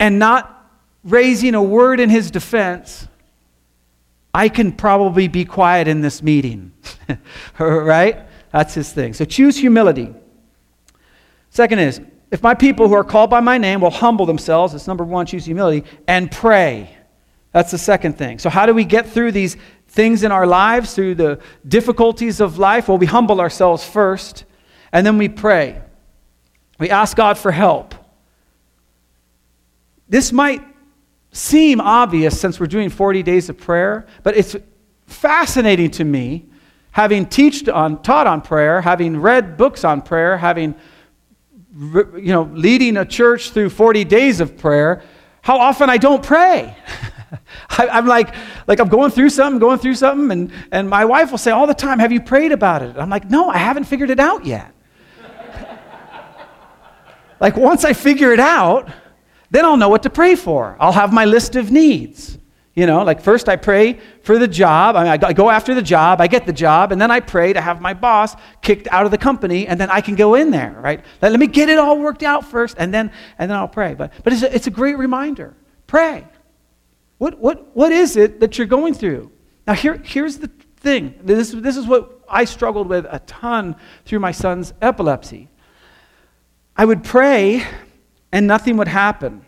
and 0.00 0.18
not 0.18 0.72
raising 1.04 1.54
a 1.54 1.62
word 1.62 2.00
in 2.00 2.10
his 2.10 2.32
defense, 2.32 3.06
I 4.34 4.48
can 4.48 4.72
probably 4.72 5.28
be 5.28 5.44
quiet 5.44 5.86
in 5.86 6.00
this 6.00 6.20
meeting. 6.20 6.72
right? 7.58 8.26
That's 8.52 8.74
his 8.74 8.92
thing. 8.92 9.12
So 9.14 9.24
choose 9.24 9.56
humility. 9.56 10.14
Second 11.50 11.78
is, 11.78 12.00
if 12.30 12.42
my 12.42 12.54
people 12.54 12.88
who 12.88 12.94
are 12.94 13.04
called 13.04 13.30
by 13.30 13.40
my 13.40 13.58
name 13.58 13.80
will 13.80 13.90
humble 13.90 14.26
themselves, 14.26 14.74
it's 14.74 14.86
number 14.86 15.04
one, 15.04 15.26
choose 15.26 15.46
humility, 15.46 15.84
and 16.06 16.30
pray. 16.30 16.94
That's 17.52 17.70
the 17.70 17.78
second 17.78 18.18
thing. 18.18 18.38
So, 18.38 18.50
how 18.50 18.66
do 18.66 18.74
we 18.74 18.84
get 18.84 19.08
through 19.08 19.32
these 19.32 19.56
things 19.88 20.22
in 20.22 20.30
our 20.30 20.46
lives, 20.46 20.94
through 20.94 21.14
the 21.14 21.40
difficulties 21.66 22.40
of 22.40 22.58
life? 22.58 22.88
Well, 22.88 22.98
we 22.98 23.06
humble 23.06 23.40
ourselves 23.40 23.84
first, 23.84 24.44
and 24.92 25.06
then 25.06 25.16
we 25.16 25.28
pray. 25.28 25.80
We 26.78 26.90
ask 26.90 27.16
God 27.16 27.38
for 27.38 27.50
help. 27.50 27.94
This 30.08 30.32
might 30.32 30.62
seem 31.32 31.80
obvious 31.80 32.38
since 32.38 32.60
we're 32.60 32.66
doing 32.66 32.90
40 32.90 33.22
days 33.22 33.48
of 33.48 33.58
prayer, 33.58 34.06
but 34.22 34.36
it's 34.36 34.56
fascinating 35.06 35.90
to 35.92 36.04
me, 36.04 36.46
having 36.92 37.26
teached 37.26 37.68
on, 37.68 38.02
taught 38.02 38.26
on 38.26 38.42
prayer, 38.42 38.80
having 38.80 39.20
read 39.20 39.56
books 39.56 39.84
on 39.84 40.02
prayer, 40.02 40.36
having 40.36 40.74
you 41.78 42.32
know, 42.32 42.42
leading 42.52 42.96
a 42.96 43.04
church 43.04 43.50
through 43.50 43.70
40 43.70 44.04
days 44.04 44.40
of 44.40 44.58
prayer, 44.58 45.02
how 45.42 45.58
often 45.58 45.88
I 45.88 45.96
don't 45.96 46.22
pray. 46.22 46.76
I, 47.70 47.98
am 47.98 48.06
like, 48.06 48.34
like 48.66 48.80
I'm 48.80 48.88
going 48.88 49.10
through 49.10 49.30
something, 49.30 49.60
going 49.60 49.78
through 49.78 49.94
something, 49.94 50.30
and, 50.30 50.52
and 50.72 50.90
my 50.90 51.04
wife 51.04 51.30
will 51.30 51.38
say 51.38 51.50
all 51.50 51.66
the 51.66 51.74
time, 51.74 51.98
Have 51.98 52.10
you 52.10 52.20
prayed 52.20 52.52
about 52.52 52.82
it? 52.82 52.96
I'm 52.96 53.10
like, 53.10 53.30
No, 53.30 53.48
I 53.48 53.58
haven't 53.58 53.84
figured 53.84 54.10
it 54.10 54.18
out 54.18 54.44
yet. 54.44 54.74
like 57.40 57.56
once 57.56 57.84
I 57.84 57.92
figure 57.92 58.32
it 58.32 58.40
out, 58.40 58.88
then 59.50 59.64
I'll 59.64 59.76
know 59.76 59.88
what 59.88 60.02
to 60.02 60.10
pray 60.10 60.34
for. 60.34 60.76
I'll 60.80 60.92
have 60.92 61.12
my 61.12 61.24
list 61.24 61.54
of 61.54 61.70
needs. 61.70 62.38
You 62.78 62.86
know, 62.86 63.02
like 63.02 63.20
first 63.20 63.48
I 63.48 63.56
pray 63.56 63.98
for 64.22 64.38
the 64.38 64.46
job. 64.46 64.94
I, 64.94 65.02
mean, 65.02 65.24
I 65.24 65.32
go 65.32 65.50
after 65.50 65.74
the 65.74 65.82
job, 65.82 66.20
I 66.20 66.28
get 66.28 66.46
the 66.46 66.52
job, 66.52 66.92
and 66.92 67.00
then 67.00 67.10
I 67.10 67.18
pray 67.18 67.52
to 67.52 67.60
have 67.60 67.80
my 67.80 67.92
boss 67.92 68.36
kicked 68.62 68.86
out 68.92 69.04
of 69.04 69.10
the 69.10 69.18
company, 69.18 69.66
and 69.66 69.80
then 69.80 69.90
I 69.90 70.00
can 70.00 70.14
go 70.14 70.36
in 70.36 70.52
there, 70.52 70.78
right? 70.80 71.04
Let, 71.20 71.32
let 71.32 71.40
me 71.40 71.48
get 71.48 71.68
it 71.68 71.76
all 71.76 71.98
worked 71.98 72.22
out 72.22 72.44
first, 72.44 72.76
and 72.78 72.94
then, 72.94 73.10
and 73.36 73.50
then 73.50 73.58
I'll 73.58 73.66
pray. 73.66 73.94
But, 73.94 74.12
but 74.22 74.32
it's, 74.32 74.44
a, 74.44 74.54
it's 74.54 74.68
a 74.68 74.70
great 74.70 74.96
reminder. 74.96 75.56
Pray. 75.88 76.24
What, 77.18 77.40
what, 77.40 77.74
what 77.74 77.90
is 77.90 78.16
it 78.16 78.38
that 78.38 78.58
you're 78.58 78.68
going 78.68 78.94
through? 78.94 79.32
Now, 79.66 79.72
here, 79.72 80.00
here's 80.04 80.38
the 80.38 80.46
thing 80.76 81.18
this, 81.24 81.50
this 81.50 81.76
is 81.76 81.84
what 81.84 82.20
I 82.28 82.44
struggled 82.44 82.86
with 82.86 83.06
a 83.10 83.18
ton 83.26 83.74
through 84.04 84.20
my 84.20 84.30
son's 84.30 84.72
epilepsy. 84.80 85.48
I 86.76 86.84
would 86.84 87.02
pray, 87.02 87.66
and 88.30 88.46
nothing 88.46 88.76
would 88.76 88.86
happen. 88.86 89.44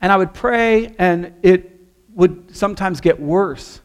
And 0.00 0.10
I 0.10 0.16
would 0.16 0.34
pray, 0.34 0.96
and 0.98 1.34
it 1.44 1.77
would 2.18 2.54
sometimes 2.54 3.00
get 3.00 3.20
worse. 3.20 3.80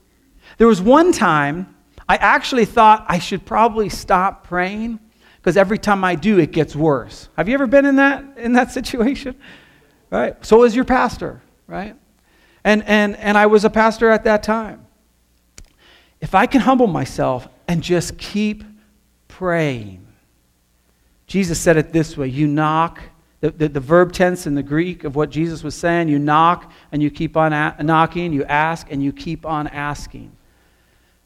There 0.58 0.66
was 0.66 0.82
one 0.82 1.12
time 1.12 1.76
I 2.10 2.16
actually 2.16 2.66
thought 2.66 3.06
I 3.08 3.20
should 3.20 3.46
probably 3.46 3.90
stop 3.90 4.46
praying 4.48 5.00
because 5.38 5.56
every 5.56 5.78
time 5.78 6.04
I 6.04 6.16
do, 6.16 6.40
it 6.40 6.52
gets 6.52 6.76
worse. 6.76 7.30
Have 7.38 7.48
you 7.48 7.54
ever 7.54 7.68
been 7.68 7.86
in 7.86 7.98
that, 7.98 8.38
in 8.38 8.54
that 8.54 8.72
situation? 8.80 9.36
Right? 10.10 10.44
So 10.44 10.58
was 10.58 10.76
your 10.76 10.84
pastor, 10.84 11.44
right? 11.68 11.96
And, 12.64 12.84
and, 12.88 13.16
and 13.18 13.38
I 13.38 13.46
was 13.46 13.66
a 13.66 13.70
pastor 13.70 14.10
at 14.10 14.24
that 14.24 14.42
time. 14.42 14.84
If 16.20 16.34
I 16.34 16.48
can 16.48 16.62
humble 16.62 16.88
myself 16.88 17.48
and 17.68 17.84
just 17.84 18.18
keep 18.18 18.64
praying, 19.28 20.08
Jesus 21.28 21.60
said 21.60 21.78
it 21.78 21.94
this 21.94 22.18
way 22.18 22.30
you 22.30 22.48
knock 22.48 23.00
the, 23.44 23.52
the, 23.52 23.68
the, 23.68 23.80
verb 23.82 24.14
tense 24.14 24.48
in 24.48 24.56
the 24.56 24.64
Greek 24.64 25.04
of 25.04 25.18
what 25.18 25.30
Jesus 25.30 25.64
was 25.64 25.76
saying. 25.76 26.08
You 26.08 26.18
knock 26.18 26.72
and 26.94 27.04
you 27.04 27.12
keep 27.12 27.36
on 27.36 27.52
a- 27.52 27.76
knocking, 27.84 28.32
you 28.32 28.46
ask 28.46 28.88
and 28.90 29.04
you 29.04 29.12
keep 29.12 29.46
on 29.46 29.68
asking. 29.68 30.32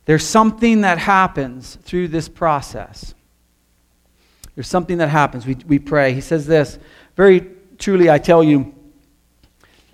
There's 0.06 0.26
something 0.26 0.82
that 0.82 0.98
happens 0.98 1.76
through 1.84 2.08
this 2.08 2.28
process. 2.28 3.14
There's 4.56 4.68
something 4.68 4.98
that 4.98 5.10
happens. 5.10 5.46
We, 5.46 5.58
we 5.68 5.78
pray. 5.78 6.14
He 6.14 6.22
says 6.22 6.48
this 6.48 6.80
Very 7.16 7.52
truly, 7.78 8.10
I 8.10 8.18
tell 8.18 8.44
you, 8.44 8.74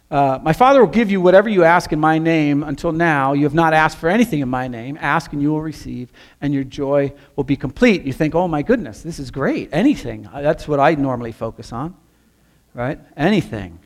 uh, 0.09 0.39
my 0.41 0.53
Father 0.53 0.79
will 0.79 0.93
give 0.93 1.11
you 1.11 1.19
whatever 1.19 1.49
you 1.49 1.65
ask 1.65 1.91
in 1.91 1.99
my 1.99 2.19
name. 2.19 2.63
Until 2.63 2.93
now, 2.93 3.33
you 3.33 3.43
have 3.43 3.53
not 3.53 3.73
asked 3.73 3.97
for 3.97 4.07
anything 4.07 4.39
in 4.39 4.47
my 4.47 4.69
name. 4.69 4.97
Ask 5.01 5.33
and 5.33 5.41
you 5.41 5.51
will 5.51 5.61
receive, 5.61 6.09
and 6.39 6.53
your 6.53 6.63
joy 6.63 7.11
will 7.35 7.43
be 7.43 7.57
complete. 7.57 8.03
You 8.03 8.13
think, 8.13 8.33
oh 8.33 8.47
my 8.47 8.61
goodness, 8.61 9.01
this 9.01 9.19
is 9.19 9.29
great. 9.29 9.67
Anything. 9.73 10.29
That's 10.33 10.69
what 10.69 10.79
I 10.79 10.95
normally 10.95 11.33
focus 11.33 11.73
on 11.73 11.97
right? 12.73 12.99
Anything. 13.15 13.79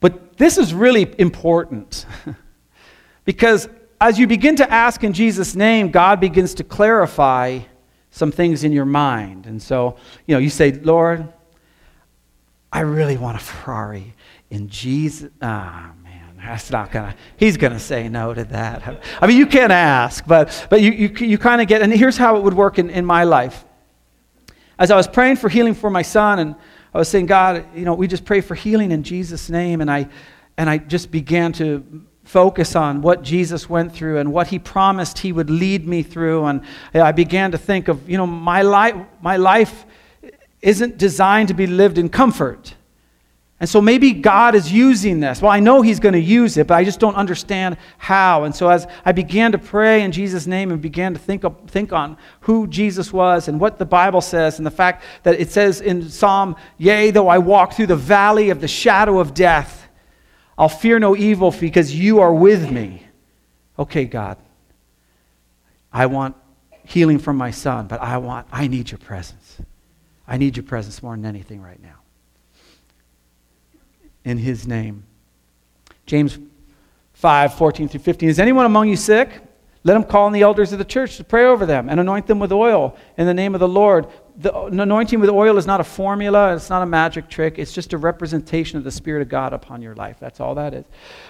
But 0.00 0.36
this 0.36 0.58
is 0.58 0.74
really 0.74 1.14
important 1.18 2.06
because 3.24 3.68
as 4.00 4.18
you 4.18 4.26
begin 4.26 4.56
to 4.56 4.70
ask 4.70 5.02
in 5.02 5.12
Jesus' 5.12 5.54
name, 5.54 5.90
God 5.90 6.20
begins 6.20 6.54
to 6.54 6.64
clarify 6.64 7.60
some 8.10 8.30
things 8.30 8.64
in 8.64 8.72
your 8.72 8.84
mind. 8.84 9.46
And 9.46 9.60
so, 9.60 9.96
you 10.26 10.34
know, 10.34 10.38
you 10.38 10.50
say, 10.50 10.72
Lord, 10.72 11.32
I 12.72 12.80
really 12.80 13.16
want 13.16 13.36
a 13.36 13.40
Ferrari 13.40 14.14
in 14.50 14.68
Jesus. 14.68 15.30
Ah, 15.40 15.92
man, 16.02 16.36
that's 16.36 16.70
not 16.70 16.92
gonna. 16.92 17.14
He's 17.36 17.56
gonna 17.56 17.80
say 17.80 18.08
no 18.08 18.34
to 18.34 18.44
that. 18.44 19.02
I 19.20 19.26
mean, 19.26 19.36
you 19.36 19.46
can't 19.46 19.72
ask, 19.72 20.26
but 20.26 20.66
but 20.70 20.80
you 20.80 20.90
you, 20.92 21.08
you 21.26 21.38
kind 21.38 21.60
of 21.60 21.68
get. 21.68 21.82
And 21.82 21.92
here's 21.92 22.16
how 22.16 22.36
it 22.36 22.42
would 22.42 22.54
work 22.54 22.78
in, 22.78 22.90
in 22.90 23.06
my 23.06 23.24
life. 23.24 23.64
As 24.78 24.90
I 24.90 24.96
was 24.96 25.06
praying 25.06 25.36
for 25.36 25.48
healing 25.48 25.74
for 25.74 25.88
my 25.88 26.02
son, 26.02 26.40
and 26.40 26.56
I 26.94 26.98
was 26.98 27.08
saying, 27.08 27.26
God, 27.26 27.66
you 27.74 27.84
know, 27.84 27.94
we 27.94 28.06
just 28.06 28.24
pray 28.24 28.40
for 28.40 28.54
healing 28.54 28.92
in 28.92 29.02
Jesus' 29.02 29.50
name. 29.50 29.80
And 29.80 29.90
I, 29.90 30.08
and 30.56 30.70
I 30.70 30.78
just 30.78 31.10
began 31.10 31.52
to 31.54 32.04
focus 32.22 32.76
on 32.76 33.02
what 33.02 33.22
Jesus 33.22 33.68
went 33.68 33.92
through 33.92 34.18
and 34.18 34.32
what 34.32 34.46
he 34.46 34.58
promised 34.58 35.18
he 35.18 35.32
would 35.32 35.50
lead 35.50 35.86
me 35.86 36.02
through. 36.02 36.44
And 36.44 36.62
I 36.94 37.12
began 37.12 37.50
to 37.50 37.58
think 37.58 37.88
of, 37.88 38.08
you 38.08 38.16
know, 38.16 38.26
my 38.26 38.62
life, 38.62 38.94
my 39.20 39.36
life 39.36 39.84
isn't 40.62 40.96
designed 40.96 41.48
to 41.48 41.54
be 41.54 41.66
lived 41.66 41.98
in 41.98 42.08
comfort. 42.08 42.74
And 43.64 43.68
so 43.70 43.80
maybe 43.80 44.12
God 44.12 44.54
is 44.54 44.70
using 44.70 45.20
this. 45.20 45.40
Well, 45.40 45.50
I 45.50 45.58
know 45.58 45.80
He's 45.80 45.98
going 45.98 46.12
to 46.12 46.20
use 46.20 46.58
it, 46.58 46.66
but 46.66 46.74
I 46.74 46.84
just 46.84 47.00
don't 47.00 47.14
understand 47.14 47.78
how. 47.96 48.44
And 48.44 48.54
so 48.54 48.68
as 48.68 48.86
I 49.06 49.12
began 49.12 49.52
to 49.52 49.58
pray 49.58 50.02
in 50.02 50.12
Jesus' 50.12 50.46
name 50.46 50.70
and 50.70 50.82
began 50.82 51.14
to 51.14 51.18
think, 51.18 51.44
of, 51.44 51.58
think 51.66 51.90
on 51.90 52.18
who 52.40 52.66
Jesus 52.66 53.10
was 53.10 53.48
and 53.48 53.58
what 53.58 53.78
the 53.78 53.86
Bible 53.86 54.20
says, 54.20 54.58
and 54.58 54.66
the 54.66 54.70
fact 54.70 55.02
that 55.22 55.40
it 55.40 55.50
says 55.50 55.80
in 55.80 56.10
Psalm, 56.10 56.56
Yea, 56.76 57.10
though 57.10 57.28
I 57.28 57.38
walk 57.38 57.72
through 57.72 57.86
the 57.86 57.96
valley 57.96 58.50
of 58.50 58.60
the 58.60 58.68
shadow 58.68 59.18
of 59.18 59.32
death, 59.32 59.88
I'll 60.58 60.68
fear 60.68 60.98
no 60.98 61.16
evil 61.16 61.50
because 61.50 61.94
you 61.94 62.20
are 62.20 62.34
with 62.34 62.70
me. 62.70 63.06
Okay, 63.78 64.04
God, 64.04 64.36
I 65.90 66.04
want 66.04 66.36
healing 66.84 67.18
from 67.18 67.38
my 67.38 67.50
son, 67.50 67.86
but 67.86 68.02
I 68.02 68.18
want, 68.18 68.46
I 68.52 68.66
need 68.66 68.90
your 68.90 68.98
presence. 68.98 69.56
I 70.28 70.36
need 70.36 70.54
your 70.54 70.64
presence 70.64 71.02
more 71.02 71.16
than 71.16 71.24
anything 71.24 71.62
right 71.62 71.82
now 71.82 72.03
in 74.24 74.38
his 74.38 74.66
name. 74.66 75.04
James 76.06 76.38
5 77.14 77.54
14 77.54 77.88
through 77.88 78.00
15. 78.00 78.28
Is 78.28 78.38
anyone 78.38 78.66
among 78.66 78.88
you 78.88 78.96
sick? 78.96 79.40
Let 79.86 79.96
him 79.96 80.04
call 80.04 80.24
on 80.24 80.32
the 80.32 80.40
elders 80.40 80.72
of 80.72 80.78
the 80.78 80.84
church 80.84 81.18
to 81.18 81.24
pray 81.24 81.44
over 81.44 81.66
them 81.66 81.90
and 81.90 82.00
anoint 82.00 82.26
them 82.26 82.38
with 82.38 82.52
oil 82.52 82.96
in 83.18 83.26
the 83.26 83.34
name 83.34 83.54
of 83.54 83.60
the 83.60 83.68
Lord. 83.68 84.06
The 84.38 84.52
anointing 84.64 85.20
with 85.20 85.28
oil 85.28 85.58
is 85.58 85.66
not 85.66 85.80
a 85.80 85.84
formula, 85.84 86.56
it's 86.56 86.70
not 86.70 86.82
a 86.82 86.86
magic 86.86 87.28
trick, 87.28 87.58
it's 87.58 87.72
just 87.72 87.92
a 87.92 87.98
representation 87.98 88.78
of 88.78 88.84
the 88.84 88.90
Spirit 88.90 89.20
of 89.20 89.28
God 89.28 89.52
upon 89.52 89.82
your 89.82 89.94
life. 89.94 90.16
That's 90.18 90.40
all 90.40 90.54
that 90.54 90.72
is. 90.72 90.86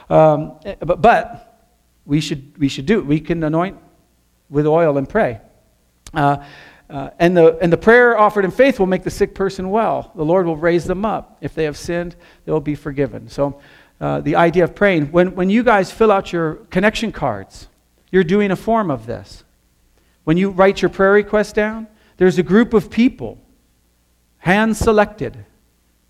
Um, 0.08 0.58
but, 0.78 1.02
but 1.02 1.66
we, 2.06 2.20
should, 2.20 2.56
we 2.58 2.68
should 2.68 2.86
do 2.86 3.00
it. 3.00 3.06
We 3.06 3.18
can 3.18 3.42
anoint 3.42 3.76
with 4.48 4.66
oil 4.66 4.98
and 4.98 5.08
pray. 5.08 5.40
Uh, 6.14 6.44
uh, 6.94 7.10
and, 7.18 7.36
the, 7.36 7.58
and 7.58 7.72
the 7.72 7.76
prayer 7.76 8.16
offered 8.16 8.44
in 8.44 8.52
faith 8.52 8.78
will 8.78 8.86
make 8.86 9.02
the 9.02 9.10
sick 9.10 9.34
person 9.34 9.68
well. 9.68 10.12
The 10.14 10.24
Lord 10.24 10.46
will 10.46 10.56
raise 10.56 10.84
them 10.84 11.04
up. 11.04 11.36
If 11.40 11.52
they 11.52 11.64
have 11.64 11.76
sinned, 11.76 12.14
they 12.44 12.52
will 12.52 12.60
be 12.60 12.76
forgiven. 12.76 13.28
So, 13.28 13.60
uh, 14.00 14.20
the 14.20 14.36
idea 14.36 14.62
of 14.62 14.76
praying, 14.76 15.10
when, 15.10 15.34
when 15.34 15.50
you 15.50 15.64
guys 15.64 15.90
fill 15.90 16.12
out 16.12 16.32
your 16.32 16.54
connection 16.70 17.10
cards, 17.10 17.66
you're 18.12 18.22
doing 18.22 18.52
a 18.52 18.56
form 18.56 18.92
of 18.92 19.06
this. 19.06 19.42
When 20.22 20.36
you 20.36 20.50
write 20.50 20.82
your 20.82 20.88
prayer 20.88 21.10
request 21.10 21.56
down, 21.56 21.88
there's 22.16 22.38
a 22.38 22.44
group 22.44 22.72
of 22.72 22.90
people, 22.90 23.38
hand 24.38 24.76
selected, 24.76 25.46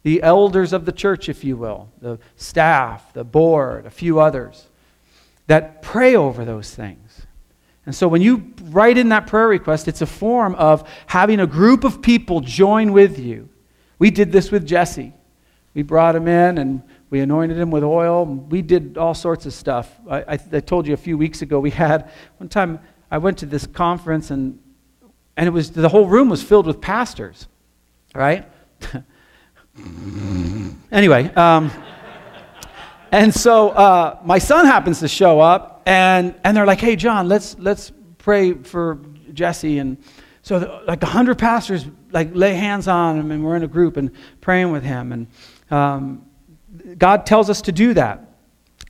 the 0.02 0.22
elders 0.22 0.74
of 0.74 0.84
the 0.84 0.92
church, 0.92 1.30
if 1.30 1.44
you 1.44 1.56
will, 1.56 1.88
the 2.02 2.18
staff, 2.36 3.10
the 3.14 3.24
board, 3.24 3.86
a 3.86 3.90
few 3.90 4.20
others, 4.20 4.66
that 5.46 5.80
pray 5.80 6.14
over 6.14 6.44
those 6.44 6.74
things. 6.74 7.03
And 7.86 7.94
so 7.94 8.08
when 8.08 8.22
you 8.22 8.52
write 8.64 8.96
in 8.96 9.10
that 9.10 9.26
prayer 9.26 9.48
request, 9.48 9.88
it's 9.88 10.00
a 10.00 10.06
form 10.06 10.54
of 10.54 10.88
having 11.06 11.40
a 11.40 11.46
group 11.46 11.84
of 11.84 12.00
people 12.00 12.40
join 12.40 12.92
with 12.92 13.18
you. 13.18 13.48
We 13.98 14.10
did 14.10 14.32
this 14.32 14.50
with 14.50 14.66
Jesse. 14.66 15.12
We 15.74 15.82
brought 15.82 16.16
him 16.16 16.28
in 16.28 16.58
and 16.58 16.82
we 17.10 17.20
anointed 17.20 17.58
him 17.58 17.70
with 17.70 17.84
oil. 17.84 18.24
We 18.24 18.62
did 18.62 18.96
all 18.96 19.14
sorts 19.14 19.44
of 19.44 19.52
stuff. 19.52 19.92
I, 20.08 20.22
I, 20.22 20.38
I 20.52 20.60
told 20.60 20.86
you 20.86 20.94
a 20.94 20.98
few 20.98 21.18
weeks 21.18 21.42
ago 21.42 21.60
we 21.60 21.70
had 21.70 22.10
one 22.38 22.48
time 22.48 22.80
I 23.10 23.18
went 23.18 23.38
to 23.38 23.46
this 23.46 23.66
conference 23.66 24.30
and 24.30 24.58
and 25.36 25.48
it 25.48 25.50
was 25.50 25.72
the 25.72 25.88
whole 25.88 26.06
room 26.06 26.28
was 26.28 26.42
filled 26.42 26.66
with 26.66 26.80
pastors, 26.80 27.48
right? 28.14 28.48
anyway, 30.92 31.32
um, 31.34 31.72
and 33.10 33.34
so 33.34 33.70
uh, 33.70 34.20
my 34.24 34.38
son 34.38 34.66
happens 34.66 35.00
to 35.00 35.08
show 35.08 35.40
up 35.40 35.73
and, 35.86 36.34
and 36.44 36.56
they're 36.56 36.66
like, 36.66 36.80
hey, 36.80 36.96
John, 36.96 37.28
let's, 37.28 37.56
let's 37.58 37.92
pray 38.18 38.54
for 38.54 39.00
Jesse. 39.32 39.78
And 39.78 39.98
so 40.42 40.58
the, 40.58 40.82
like 40.86 41.02
a 41.02 41.06
hundred 41.06 41.38
pastors 41.38 41.86
like 42.10 42.30
lay 42.34 42.54
hands 42.54 42.88
on 42.88 43.18
him 43.18 43.30
and 43.30 43.44
we're 43.44 43.56
in 43.56 43.62
a 43.62 43.68
group 43.68 43.96
and 43.96 44.10
praying 44.40 44.70
with 44.70 44.82
him. 44.82 45.12
And 45.12 45.26
um, 45.70 46.26
God 46.98 47.26
tells 47.26 47.50
us 47.50 47.62
to 47.62 47.72
do 47.72 47.94
that. 47.94 48.30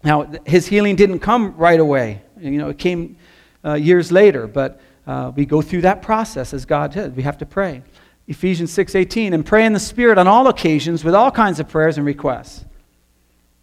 Now, 0.03 0.31
his 0.45 0.67
healing 0.67 0.97
didn't 0.97 1.21
come 1.21 1.57
right 1.57 1.81
away. 1.81 2.23
You 2.39 2.59
know, 2.59 2.69
it 2.69 2.79
came 2.79 3.17
uh, 3.65 3.75
years 3.75 4.13
later, 4.13 4.47
but 4.47 4.81
uh, 5.07 5.33
we 5.35 5.47
go 5.47 5.63
through 5.63 5.83
that 5.83 6.03
process 6.03 6.53
as 6.53 6.67
God 6.67 6.93
did. 6.93 7.17
We 7.17 7.23
have 7.23 7.39
to 7.39 7.47
pray. 7.47 7.83
Ephesians 8.27 8.75
6:18 8.75 9.35
and 9.35 9.45
pray 9.45 9.67
in 9.67 9.73
the 9.73 9.81
spirit 9.81 10.19
on 10.19 10.27
all 10.27 10.49
occasions 10.49 11.05
with 11.05 11.15
all 11.15 11.31
kinds 11.31 11.61
of 11.61 11.69
prayers 11.69 11.99
and 11.99 12.07
requests. 12.07 12.65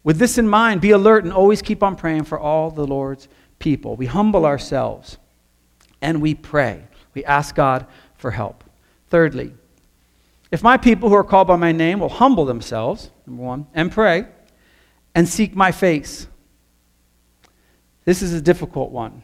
With 0.04 0.18
this 0.18 0.38
in 0.38 0.48
mind, 0.48 0.82
be 0.82 0.92
alert 0.92 1.24
and 1.24 1.34
always 1.34 1.62
keep 1.62 1.84
on 1.84 1.96
praying 1.96 2.24
for 2.24 2.40
all 2.40 2.72
the 2.72 2.86
Lord's 2.86 3.28
people. 3.60 3.96
We 3.96 4.08
humble 4.08 4.46
ourselves 4.46 5.18
and 6.02 6.22
we 6.22 6.34
pray. 6.34 6.84
We 7.14 7.24
ask 7.26 7.54
God 7.56 7.86
for 8.16 8.32
help. 8.32 8.64
Thirdly, 9.10 9.54
if 10.52 10.64
my 10.64 10.78
people 10.78 11.10
who 11.10 11.16
are 11.16 11.24
called 11.24 11.48
by 11.48 11.56
my 11.56 11.72
name 11.72 12.00
will 12.00 12.10
humble 12.10 12.46
themselves, 12.46 13.10
number 13.26 13.44
one, 13.44 13.68
and 13.74 13.92
pray 13.92 14.26
and 15.14 15.28
seek 15.28 15.56
my 15.56 15.72
face. 15.72 16.28
This 18.06 18.22
is 18.22 18.34
a 18.34 18.42
difficult 18.42 18.92
one. 18.92 19.24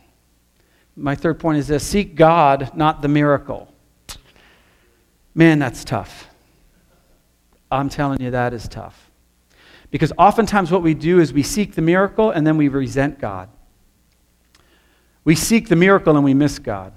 My 0.96 1.16
third 1.16 1.40
point 1.40 1.58
is 1.58 1.68
this 1.68 1.86
seek 1.86 2.16
God, 2.16 2.72
not 2.76 3.02
the 3.02 3.08
miracle. 3.08 3.74
Man, 5.34 5.60
that's 5.60 5.84
tough. 5.84 6.28
I'm 7.70 7.90
telling 7.90 8.22
you, 8.22 8.32
that 8.32 8.54
is 8.54 8.68
tough. 8.68 9.07
Because 9.90 10.12
oftentimes 10.18 10.72
what 10.72 10.84
we 10.84 10.94
do 10.94 11.20
is 11.20 11.32
we 11.32 11.44
seek 11.44 11.76
the 11.76 11.82
miracle 11.82 12.32
and 12.32 12.46
then 12.46 12.58
we 12.58 12.68
resent 12.68 13.20
God. 13.20 13.50
We 15.24 15.36
seek 15.36 15.70
the 15.70 15.76
miracle 15.76 16.16
and 16.16 16.24
we 16.24 16.34
miss 16.34 16.60
God. 16.60 16.94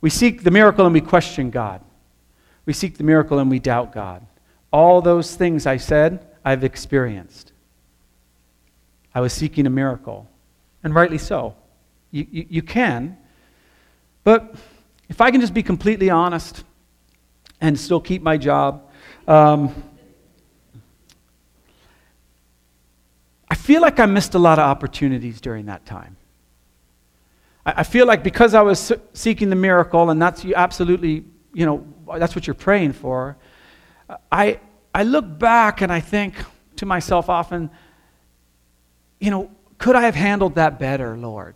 We 0.00 0.10
seek 0.10 0.44
the 0.44 0.50
miracle 0.50 0.84
and 0.84 0.92
we 0.92 1.00
question 1.00 1.50
God. 1.50 1.80
We 2.66 2.72
seek 2.72 2.96
the 2.96 3.04
miracle 3.04 3.38
and 3.38 3.50
we 3.50 3.58
doubt 3.58 3.92
God. 3.92 4.26
All 4.72 5.00
those 5.00 5.34
things 5.34 5.66
I 5.66 5.76
said, 5.76 6.26
I've 6.44 6.64
experienced. 6.64 7.52
I 9.14 9.20
was 9.20 9.32
seeking 9.32 9.66
a 9.66 9.70
miracle, 9.70 10.28
and 10.82 10.94
rightly 10.94 11.18
so. 11.18 11.54
You, 12.10 12.26
you, 12.30 12.46
you 12.48 12.62
can. 12.62 13.16
But 14.24 14.56
if 15.08 15.20
I 15.20 15.30
can 15.30 15.40
just 15.40 15.54
be 15.54 15.62
completely 15.62 16.10
honest 16.10 16.64
and 17.60 17.78
still 17.78 18.00
keep 18.00 18.22
my 18.22 18.36
job, 18.36 18.90
um, 19.28 19.72
I 23.48 23.54
feel 23.54 23.82
like 23.82 24.00
I 24.00 24.06
missed 24.06 24.34
a 24.34 24.38
lot 24.38 24.58
of 24.58 24.64
opportunities 24.64 25.40
during 25.40 25.66
that 25.66 25.84
time. 25.86 26.16
I, 27.66 27.74
I 27.78 27.82
feel 27.82 28.06
like 28.06 28.22
because 28.22 28.54
I 28.54 28.62
was 28.62 28.92
seeking 29.12 29.50
the 29.50 29.56
miracle, 29.56 30.10
and 30.10 30.20
that's 30.20 30.44
you 30.44 30.54
absolutely, 30.54 31.24
you 31.52 31.66
know, 31.66 31.86
that's 32.18 32.34
what 32.34 32.46
you're 32.46 32.54
praying 32.54 32.92
for. 32.92 33.36
I, 34.30 34.60
I 34.94 35.02
look 35.02 35.38
back 35.38 35.80
and 35.80 35.92
I 35.92 36.00
think 36.00 36.34
to 36.76 36.86
myself 36.86 37.28
often, 37.28 37.70
you 39.20 39.30
know, 39.30 39.50
could 39.78 39.96
I 39.96 40.02
have 40.02 40.14
handled 40.14 40.56
that 40.56 40.78
better, 40.78 41.16
Lord? 41.16 41.54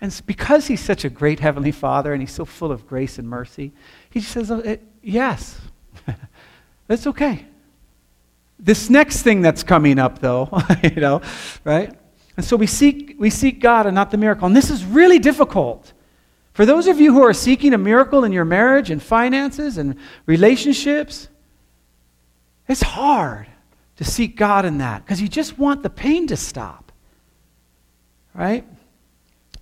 And 0.00 0.22
because 0.26 0.66
He's 0.66 0.80
such 0.80 1.04
a 1.04 1.10
great 1.10 1.40
Heavenly 1.40 1.72
Father 1.72 2.12
and 2.12 2.22
He's 2.22 2.32
so 2.32 2.44
full 2.44 2.70
of 2.70 2.86
grace 2.86 3.18
and 3.18 3.28
mercy, 3.28 3.72
He 4.10 4.20
says, 4.20 4.50
oh, 4.50 4.78
Yes, 5.02 5.58
it's 6.88 7.06
okay. 7.06 7.46
This 8.58 8.90
next 8.90 9.22
thing 9.22 9.40
that's 9.40 9.62
coming 9.62 9.98
up, 9.98 10.18
though, 10.18 10.50
you 10.82 11.00
know, 11.00 11.22
right? 11.64 11.94
And 12.36 12.44
so 12.44 12.56
we 12.56 12.66
seek, 12.66 13.16
we 13.18 13.30
seek 13.30 13.60
God 13.60 13.86
and 13.86 13.94
not 13.94 14.10
the 14.10 14.16
miracle. 14.16 14.46
And 14.46 14.56
this 14.56 14.70
is 14.70 14.84
really 14.84 15.18
difficult. 15.18 15.92
For 16.52 16.66
those 16.66 16.86
of 16.86 17.00
you 17.00 17.12
who 17.12 17.22
are 17.22 17.32
seeking 17.32 17.72
a 17.72 17.78
miracle 17.78 18.24
in 18.24 18.32
your 18.32 18.44
marriage 18.44 18.90
and 18.90 19.02
finances 19.02 19.78
and 19.78 19.96
relationships, 20.26 21.28
it's 22.68 22.82
hard 22.82 23.46
to 23.96 24.04
seek 24.04 24.36
God 24.36 24.64
in 24.64 24.78
that 24.78 25.04
because 25.04 25.20
you 25.20 25.28
just 25.28 25.58
want 25.58 25.82
the 25.82 25.90
pain 25.90 26.26
to 26.28 26.36
stop. 26.36 26.92
Right? 28.34 28.64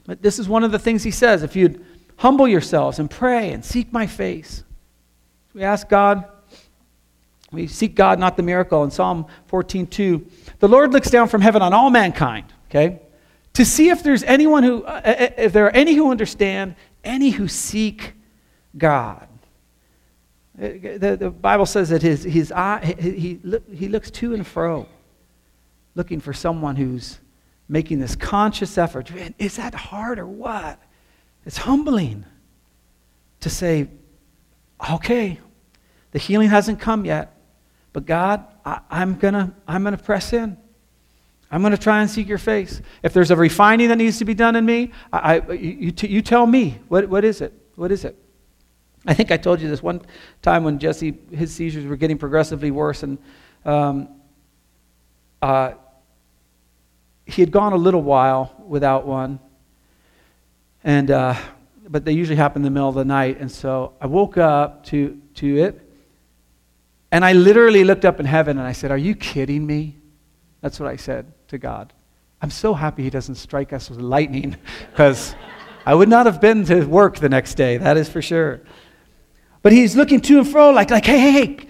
But 0.07 0.23
this 0.23 0.39
is 0.39 0.49
one 0.49 0.65
of 0.65 0.73
the 0.73 0.79
things 0.79 1.03
he 1.03 1.11
says 1.11 1.43
if 1.43 1.57
you'd 1.57 1.85
humble 2.17 2.49
yourselves 2.49 2.99
and 2.99 3.11
pray 3.11 3.53
and 3.53 3.65
seek 3.65 3.93
my 3.93 4.07
face. 4.07 4.65
We 5.55 5.63
ask 5.63 5.89
God, 5.89 6.25
we 7.57 7.67
seek 7.67 7.95
God, 7.95 8.19
not 8.21 8.37
the 8.37 8.43
miracle. 8.43 8.85
In 8.85 8.91
Psalm 8.91 9.27
14:2, 9.51 10.25
the 10.61 10.69
Lord 10.69 10.93
looks 10.93 11.11
down 11.11 11.29
from 11.29 11.41
heaven 11.41 11.63
on 11.63 11.73
all 11.73 11.91
mankind, 11.91 12.53
okay? 12.69 13.01
To 13.55 13.65
see 13.65 13.89
if 13.89 14.03
there's 14.03 14.23
anyone 14.23 14.63
who, 14.63 14.85
uh, 14.85 15.01
uh, 15.05 15.09
uh 15.09 15.29
if 15.39 15.53
there 15.53 15.67
are 15.67 15.71
any 15.71 15.95
who 15.95 16.11
understand, 16.11 16.77
any 17.03 17.31
who 17.31 17.49
seek 17.49 18.13
God. 18.77 19.27
Uh, 20.59 20.69
the, 20.99 21.17
the 21.19 21.31
Bible 21.31 21.67
says 21.67 21.89
that 21.89 22.03
his, 22.03 22.23
his 22.23 22.53
eye, 22.53 22.95
he, 22.99 23.11
he, 23.13 23.41
he 23.75 23.89
looks 23.89 24.11
to 24.11 24.35
and 24.35 24.47
fro, 24.47 24.87
looking 25.95 26.21
for 26.21 26.33
someone 26.33 26.77
who's 26.77 27.19
making 27.69 27.99
this 27.99 28.15
conscious 28.15 28.79
effort. 28.79 29.13
Man, 29.15 29.35
is 29.39 29.57
that 29.57 29.75
hard 29.75 30.19
or 30.19 30.27
what? 30.27 30.81
It's 31.45 31.59
humbling 31.59 32.25
to 33.41 33.51
say, 33.51 33.89
okay, 34.91 35.39
the 36.13 36.19
healing 36.19 36.49
hasn't 36.49 36.81
come 36.81 37.05
yet, 37.05 37.36
but 37.97 38.05
God, 38.05 38.45
I, 38.63 38.81
am 38.91 39.19
to 39.21 39.55
I'm 39.67 39.85
to 39.85 39.97
press 39.97 40.35
in. 40.35 40.59
I'm 41.51 41.63
to 41.63 41.79
try 41.79 42.03
and 42.03 42.11
seek 42.11 42.29
your 42.29 42.37
face. 42.37 42.83
If 43.03 43.15
there's 43.15 43.31
a 43.31 43.37
refining 43.37 43.89
that 43.89 43.97
needs 43.97 44.19
to 44.19 44.27
be 44.27 44.35
done 44.35 44.55
in 44.55 44.67
me, 44.67 44.93
I, 45.11 45.39
I 45.39 45.53
you, 45.53 45.95
you 46.03 46.21
tell 46.21 46.47
me. 46.47 46.79
What, 46.89 47.09
what 47.09 47.25
is 47.25 47.41
it? 47.41 47.55
What 47.75 47.91
is 47.91 48.05
it? 48.05 48.15
I 49.07 49.15
think 49.15 49.31
I 49.31 49.39
told 49.39 49.63
you 49.63 49.71
this 49.71 49.83
one 49.83 50.03
time 50.43 50.63
when 50.63 50.79
Jesse, 50.79 51.17
his 51.33 51.55
seizures 51.55 51.87
were 51.87 51.97
getting 51.97 52.19
progressively 52.19 52.71
worse, 52.71 53.03
and 53.03 53.17
um, 53.65 54.11
uh, 55.41 55.73
he 57.25 57.41
had 57.41 57.51
gone 57.51 57.73
a 57.73 57.79
little 57.79 58.03
while 58.03 58.63
without 58.69 59.07
one. 59.07 59.41
And, 60.85 61.11
uh, 61.11 61.35
but 61.89 62.05
they 62.05 62.13
usually 62.13 62.37
happen 62.37 62.61
in 62.61 62.65
the 62.65 62.71
middle 62.71 62.91
of 62.91 62.95
the 62.95 63.07
night. 63.07 63.41
And 63.41 63.51
so 63.51 63.95
I 64.03 64.07
woke 64.07 64.37
up 64.37 64.85
to, 64.89 65.19
to 65.37 65.57
it. 65.57 65.86
And 67.13 67.25
I 67.25 67.33
literally 67.33 67.85
looked 67.85 68.05
up 68.05 68.21
in 68.21 68.27
heaven 68.27 68.59
and 68.59 68.67
I 68.67 68.73
said, 68.73 68.91
Are 68.91 68.99
you 68.99 69.15
kidding 69.15 69.67
me? 69.67 69.97
That's 70.61 70.81
what 70.81 70.89
I 70.89 70.97
said 70.97 71.33
to 71.49 71.59
God. 71.59 71.93
I'm 72.43 72.51
so 72.51 72.75
happy 72.75 73.03
he 73.03 73.11
doesn't 73.11 73.37
strike 73.37 73.73
us 73.73 73.89
with 73.89 74.01
lightning 74.01 74.57
because 74.91 75.35
I 75.85 75.95
would 75.95 76.09
not 76.09 76.27
have 76.27 76.41
been 76.41 76.65
to 76.67 76.85
work 76.85 77.19
the 77.19 77.29
next 77.29 77.55
day, 77.55 77.77
that 77.79 77.97
is 77.97 78.09
for 78.09 78.21
sure. 78.21 78.61
But 79.63 79.73
he's 79.73 79.97
looking 79.97 80.21
to 80.23 80.39
and 80.39 80.49
fro 80.49 80.71
like, 80.71 80.91
like 80.91 81.05
hey, 81.05 81.19
hey, 81.19 81.33
hey, 81.33 81.69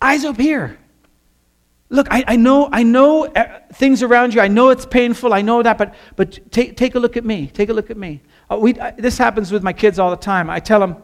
eyes 0.00 0.24
up 0.24 0.36
here. 0.36 0.78
Look, 1.88 2.08
I, 2.10 2.24
I, 2.26 2.36
know, 2.36 2.68
I 2.72 2.82
know 2.82 3.26
uh, 3.26 3.60
things 3.72 4.02
around 4.02 4.34
you. 4.34 4.40
I 4.40 4.48
know 4.48 4.70
it's 4.70 4.84
painful. 4.84 5.32
I 5.32 5.42
know 5.42 5.62
that, 5.62 5.78
but, 5.78 5.94
but 6.16 6.50
take, 6.50 6.76
take 6.76 6.96
a 6.96 6.98
look 6.98 7.16
at 7.16 7.24
me. 7.24 7.46
Take 7.46 7.68
a 7.68 7.72
look 7.72 7.90
at 7.90 7.96
me. 7.96 8.22
Uh, 8.50 8.56
we, 8.56 8.76
uh, 8.78 8.90
this 8.98 9.16
happens 9.18 9.52
with 9.52 9.62
my 9.62 9.72
kids 9.72 10.00
all 10.00 10.10
the 10.10 10.16
time. 10.16 10.50
I 10.50 10.58
tell 10.58 10.80
them, 10.80 10.96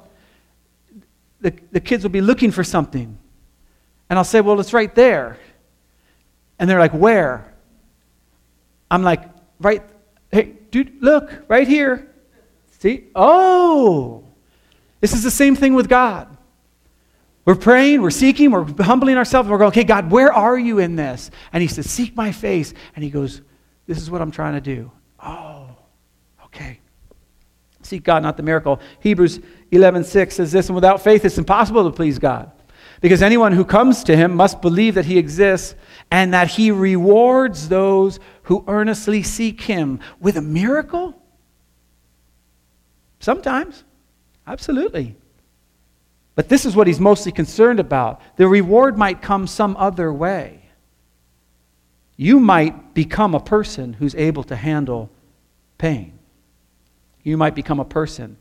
the, 1.40 1.54
the 1.70 1.80
kids 1.80 2.02
will 2.02 2.10
be 2.10 2.20
looking 2.20 2.50
for 2.50 2.64
something. 2.64 3.16
And 4.12 4.18
I'll 4.18 4.24
say, 4.26 4.42
well, 4.42 4.60
it's 4.60 4.74
right 4.74 4.94
there. 4.94 5.38
And 6.58 6.68
they're 6.68 6.78
like, 6.78 6.92
where? 6.92 7.50
I'm 8.90 9.02
like, 9.02 9.22
right, 9.58 9.82
hey, 10.30 10.52
dude, 10.70 11.02
look, 11.02 11.32
right 11.48 11.66
here. 11.66 12.12
See? 12.80 13.04
Oh, 13.14 14.22
this 15.00 15.14
is 15.14 15.22
the 15.22 15.30
same 15.30 15.56
thing 15.56 15.72
with 15.72 15.88
God. 15.88 16.28
We're 17.46 17.54
praying, 17.54 18.02
we're 18.02 18.10
seeking, 18.10 18.50
we're 18.50 18.66
humbling 18.84 19.16
ourselves, 19.16 19.46
and 19.46 19.50
we're 19.50 19.56
going, 19.56 19.70
okay, 19.70 19.84
God, 19.84 20.10
where 20.10 20.30
are 20.30 20.58
you 20.58 20.78
in 20.78 20.94
this? 20.94 21.30
And 21.50 21.62
he 21.62 21.68
says, 21.68 21.88
seek 21.88 22.14
my 22.14 22.32
face. 22.32 22.74
And 22.94 23.02
he 23.02 23.08
goes, 23.08 23.40
this 23.86 23.96
is 23.96 24.10
what 24.10 24.20
I'm 24.20 24.30
trying 24.30 24.52
to 24.52 24.60
do. 24.60 24.92
Oh, 25.24 25.74
okay. 26.44 26.80
Seek 27.80 28.02
God, 28.02 28.22
not 28.22 28.36
the 28.36 28.42
miracle. 28.42 28.78
Hebrews 29.00 29.38
11:6 29.72 30.32
says 30.32 30.52
this, 30.52 30.68
and 30.68 30.74
without 30.74 31.00
faith 31.00 31.24
it's 31.24 31.38
impossible 31.38 31.90
to 31.90 31.96
please 31.96 32.18
God. 32.18 32.52
Because 33.02 33.20
anyone 33.20 33.52
who 33.52 33.64
comes 33.64 34.04
to 34.04 34.16
him 34.16 34.34
must 34.34 34.62
believe 34.62 34.94
that 34.94 35.06
he 35.06 35.18
exists 35.18 35.74
and 36.10 36.32
that 36.32 36.46
he 36.48 36.70
rewards 36.70 37.68
those 37.68 38.20
who 38.44 38.64
earnestly 38.68 39.24
seek 39.24 39.62
him. 39.62 39.98
With 40.20 40.36
a 40.36 40.40
miracle? 40.40 41.20
Sometimes. 43.18 43.82
Absolutely. 44.46 45.16
But 46.36 46.48
this 46.48 46.64
is 46.64 46.76
what 46.76 46.86
he's 46.86 47.00
mostly 47.00 47.32
concerned 47.32 47.80
about. 47.80 48.20
The 48.36 48.46
reward 48.46 48.96
might 48.96 49.20
come 49.20 49.48
some 49.48 49.76
other 49.76 50.12
way. 50.12 50.60
You 52.16 52.38
might 52.38 52.94
become 52.94 53.34
a 53.34 53.40
person 53.40 53.94
who's 53.94 54.14
able 54.14 54.44
to 54.44 54.54
handle 54.54 55.10
pain. 55.76 56.16
You 57.24 57.36
might 57.36 57.56
become 57.56 57.80
a 57.80 57.84
person 57.84 58.36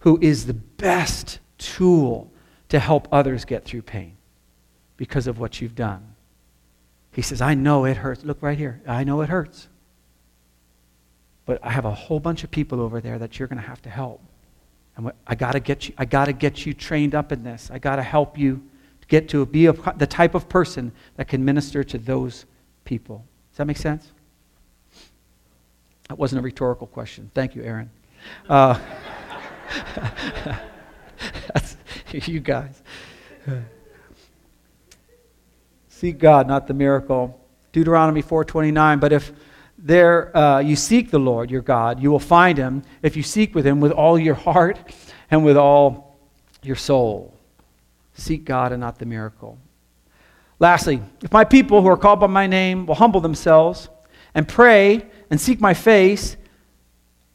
who 0.00 0.20
is 0.22 0.46
the 0.46 0.54
best 0.54 1.40
tool 1.58 2.30
to 2.68 2.78
help 2.78 3.08
others 3.12 3.44
get 3.44 3.64
through 3.64 3.82
pain 3.82 4.16
because 4.96 5.26
of 5.26 5.38
what 5.38 5.60
you've 5.60 5.74
done. 5.74 6.14
He 7.12 7.22
says, 7.22 7.40
I 7.40 7.54
know 7.54 7.84
it 7.84 7.96
hurts. 7.96 8.24
Look 8.24 8.42
right 8.42 8.58
here. 8.58 8.80
I 8.86 9.04
know 9.04 9.20
it 9.20 9.28
hurts. 9.28 9.68
But 11.46 11.60
I 11.62 11.70
have 11.70 11.84
a 11.84 11.94
whole 11.94 12.20
bunch 12.20 12.42
of 12.42 12.50
people 12.50 12.80
over 12.80 13.00
there 13.00 13.18
that 13.18 13.38
you're 13.38 13.48
going 13.48 13.60
to 13.60 13.68
have 13.68 13.82
to 13.82 13.90
help. 13.90 14.20
And 14.96 15.12
I 15.26 15.34
got 15.34 15.52
to 15.52 15.60
get 15.60 15.88
you, 15.88 15.94
I 15.98 16.04
got 16.04 16.26
to 16.26 16.32
get 16.32 16.66
you 16.66 16.72
trained 16.72 17.14
up 17.14 17.32
in 17.32 17.42
this. 17.42 17.70
I 17.72 17.78
got 17.78 17.96
to 17.96 18.02
help 18.02 18.38
you 18.38 18.62
get 19.08 19.28
to 19.30 19.44
be 19.46 19.66
a, 19.66 19.72
the 19.96 20.06
type 20.06 20.34
of 20.34 20.48
person 20.48 20.92
that 21.16 21.28
can 21.28 21.44
minister 21.44 21.84
to 21.84 21.98
those 21.98 22.46
people. 22.84 23.24
Does 23.52 23.58
that 23.58 23.66
make 23.66 23.76
sense? 23.76 24.10
That 26.08 26.18
wasn't 26.18 26.40
a 26.40 26.42
rhetorical 26.42 26.86
question. 26.86 27.30
Thank 27.34 27.54
you, 27.54 27.62
Aaron. 27.62 27.90
Uh, 28.48 28.78
you 32.26 32.40
guys. 32.40 32.82
Seek 35.88 36.18
God, 36.18 36.46
not 36.48 36.66
the 36.66 36.74
miracle. 36.74 37.40
Deuteronomy 37.72 38.22
4:29. 38.22 39.00
But 39.00 39.12
if 39.12 39.32
there 39.78 40.36
uh, 40.36 40.58
you 40.58 40.76
seek 40.76 41.10
the 41.10 41.18
Lord 41.18 41.50
your 41.50 41.62
God, 41.62 41.98
you 41.98 42.10
will 42.10 42.18
find 42.18 42.58
him 42.58 42.82
if 43.00 43.16
you 43.16 43.22
seek 43.22 43.54
with 43.54 43.66
him 43.66 43.80
with 43.80 43.92
all 43.92 44.18
your 44.18 44.34
heart 44.34 44.78
and 45.30 45.44
with 45.44 45.56
all 45.56 46.18
your 46.62 46.76
soul. 46.76 47.34
Seek 48.14 48.44
God 48.44 48.72
and 48.72 48.80
not 48.80 48.98
the 48.98 49.06
miracle. 49.06 49.56
Lastly, 50.58 51.00
if 51.22 51.32
my 51.32 51.44
people 51.44 51.80
who 51.80 51.88
are 51.88 51.96
called 51.96 52.20
by 52.20 52.26
my 52.26 52.46
name 52.46 52.86
will 52.86 52.94
humble 52.96 53.20
themselves 53.20 53.88
and 54.34 54.46
pray 54.46 55.06
and 55.30 55.40
seek 55.40 55.60
my 55.60 55.74
face, 55.74 56.36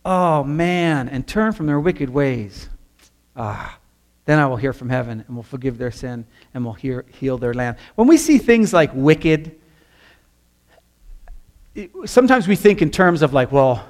oh 0.06 0.44
man, 0.44 1.10
and 1.10 1.28
turn 1.28 1.54
from 1.54 1.66
their 1.66 1.80
wicked 1.80 2.10
ways, 2.10 2.70
ah, 3.36 3.79
then 4.30 4.38
I 4.38 4.46
will 4.46 4.58
hear 4.58 4.74
from 4.74 4.90
heaven 4.90 5.24
and 5.26 5.36
will 5.36 5.42
forgive 5.42 5.80
their 5.80 5.90
sin 5.90 6.24
and 6.54 6.64
will 6.64 6.74
hear, 6.74 7.04
heal 7.20 7.40
their 7.40 7.56
land. 7.56 7.78
When 7.96 8.08
we 8.08 8.16
see 8.16 8.38
things 8.38 8.72
like 8.72 8.92
wicked, 8.94 9.60
it, 11.74 11.90
sometimes 12.06 12.48
we 12.48 12.56
think 12.56 12.84
in 12.84 12.92
terms 12.92 13.24
of 13.24 13.34
like, 13.34 13.52
well, 13.52 13.90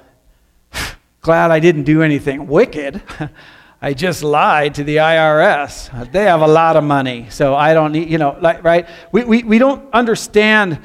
glad 1.20 1.50
I 1.50 1.60
didn't 1.60 1.84
do 1.84 2.00
anything 2.00 2.46
wicked. 2.46 3.02
I 3.82 3.92
just 3.92 4.22
lied 4.22 4.76
to 4.76 4.84
the 4.84 4.96
IRS. 4.96 6.10
They 6.10 6.24
have 6.24 6.40
a 6.40 6.48
lot 6.48 6.76
of 6.76 6.84
money, 6.84 7.26
so 7.28 7.54
I 7.54 7.74
don't 7.74 7.92
need, 7.92 8.08
you 8.08 8.16
know, 8.16 8.38
like, 8.40 8.64
right? 8.64 8.88
We, 9.12 9.24
we, 9.24 9.42
we 9.42 9.58
don't 9.58 9.92
understand 9.92 10.78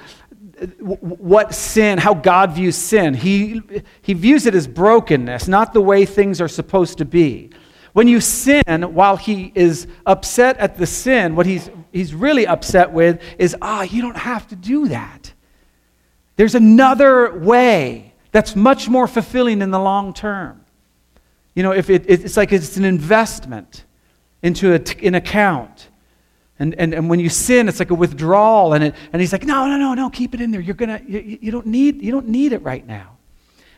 what 0.81 1.55
sin, 1.55 1.97
how 1.97 2.13
God 2.13 2.51
views 2.51 2.75
sin. 2.75 3.13
He, 3.13 3.61
he 4.01 4.15
views 4.15 4.47
it 4.47 4.53
as 4.53 4.67
brokenness, 4.67 5.47
not 5.47 5.71
the 5.71 5.79
way 5.79 6.05
things 6.05 6.41
are 6.41 6.49
supposed 6.49 6.97
to 6.97 7.05
be. 7.05 7.51
When 7.95 8.09
you 8.09 8.19
sin, 8.19 8.93
while 8.93 9.15
he 9.15 9.53
is 9.55 9.87
upset 10.05 10.57
at 10.57 10.77
the 10.77 10.85
sin, 10.85 11.33
what 11.33 11.45
he's, 11.45 11.69
he's 11.93 12.13
really 12.13 12.45
upset 12.45 12.91
with 12.91 13.21
is, 13.39 13.55
ah, 13.61 13.83
you 13.83 14.01
don't 14.01 14.17
have 14.17 14.45
to 14.49 14.55
do 14.57 14.89
that. 14.89 15.31
There's 16.35 16.55
another 16.55 17.39
way 17.39 18.13
that's 18.33 18.53
much 18.53 18.89
more 18.89 19.07
fulfilling 19.07 19.61
in 19.61 19.71
the 19.71 19.79
long 19.79 20.13
term. 20.13 20.65
You 21.53 21.63
know, 21.63 21.71
if 21.71 21.89
it, 21.89 22.03
it's 22.09 22.35
like 22.35 22.51
it's 22.51 22.75
an 22.75 22.83
investment 22.83 23.85
into 24.43 24.73
an 24.73 25.15
account. 25.15 25.87
And, 26.59 26.75
and, 26.75 26.93
and 26.93 27.09
when 27.09 27.21
you 27.21 27.29
sin, 27.29 27.69
it's 27.69 27.79
like 27.79 27.91
a 27.91 27.95
withdrawal. 27.95 28.73
And, 28.73 28.83
it, 28.83 28.95
and 29.13 29.21
he's 29.21 29.31
like, 29.31 29.45
no, 29.45 29.67
no, 29.67 29.77
no, 29.77 29.93
no, 29.93 30.09
keep 30.09 30.33
it 30.33 30.41
in 30.41 30.51
there. 30.51 30.59
You're 30.59 30.75
gonna, 30.75 31.01
you, 31.07 31.37
you, 31.39 31.49
don't 31.49 31.67
need, 31.67 32.01
you 32.01 32.11
don't 32.11 32.27
need 32.27 32.51
it 32.51 32.61
right 32.61 32.85
now. 32.85 33.14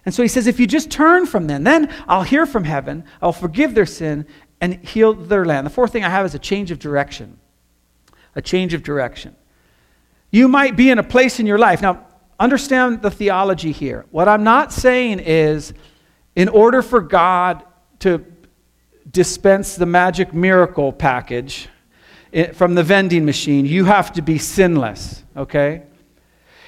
And 0.07 0.13
so 0.13 0.21
he 0.21 0.29
says, 0.29 0.47
if 0.47 0.57
you 0.57 0.67
just 0.67 0.89
turn 0.89 1.25
from 1.25 1.47
them, 1.47 1.65
then 1.65 1.93
I'll 2.07 2.23
hear 2.23 2.45
from 2.45 2.63
heaven, 2.63 3.03
I'll 3.21 3.33
forgive 3.33 3.75
their 3.75 3.85
sin, 3.85 4.25
and 4.61 4.75
heal 4.75 5.13
their 5.13 5.43
land. 5.43 5.67
The 5.67 5.69
fourth 5.69 5.91
thing 5.91 6.05
I 6.05 6.09
have 6.09 6.25
is 6.25 6.33
a 6.33 6.39
change 6.39 6.71
of 6.71 6.79
direction. 6.79 7.37
A 8.33 8.41
change 8.41 8.73
of 8.73 8.83
direction. 8.83 9.35
You 10.31 10.47
might 10.47 10.77
be 10.77 10.91
in 10.91 10.97
a 10.97 11.03
place 11.03 11.41
in 11.41 11.45
your 11.45 11.57
life. 11.57 11.81
Now, 11.81 12.07
understand 12.39 13.01
the 13.01 13.11
theology 13.11 13.73
here. 13.73 14.05
What 14.09 14.29
I'm 14.29 14.45
not 14.45 14.71
saying 14.71 15.19
is, 15.19 15.73
in 16.37 16.47
order 16.47 16.81
for 16.81 17.01
God 17.01 17.65
to 17.99 18.23
dispense 19.11 19.75
the 19.75 19.85
magic 19.85 20.33
miracle 20.33 20.93
package, 20.93 21.67
eh, 22.31 22.53
from 22.53 22.75
the 22.75 22.83
vending 22.83 23.25
machine, 23.25 23.65
you 23.65 23.83
have 23.83 24.13
to 24.13 24.21
be 24.21 24.37
sinless, 24.37 25.25
okay? 25.35 25.83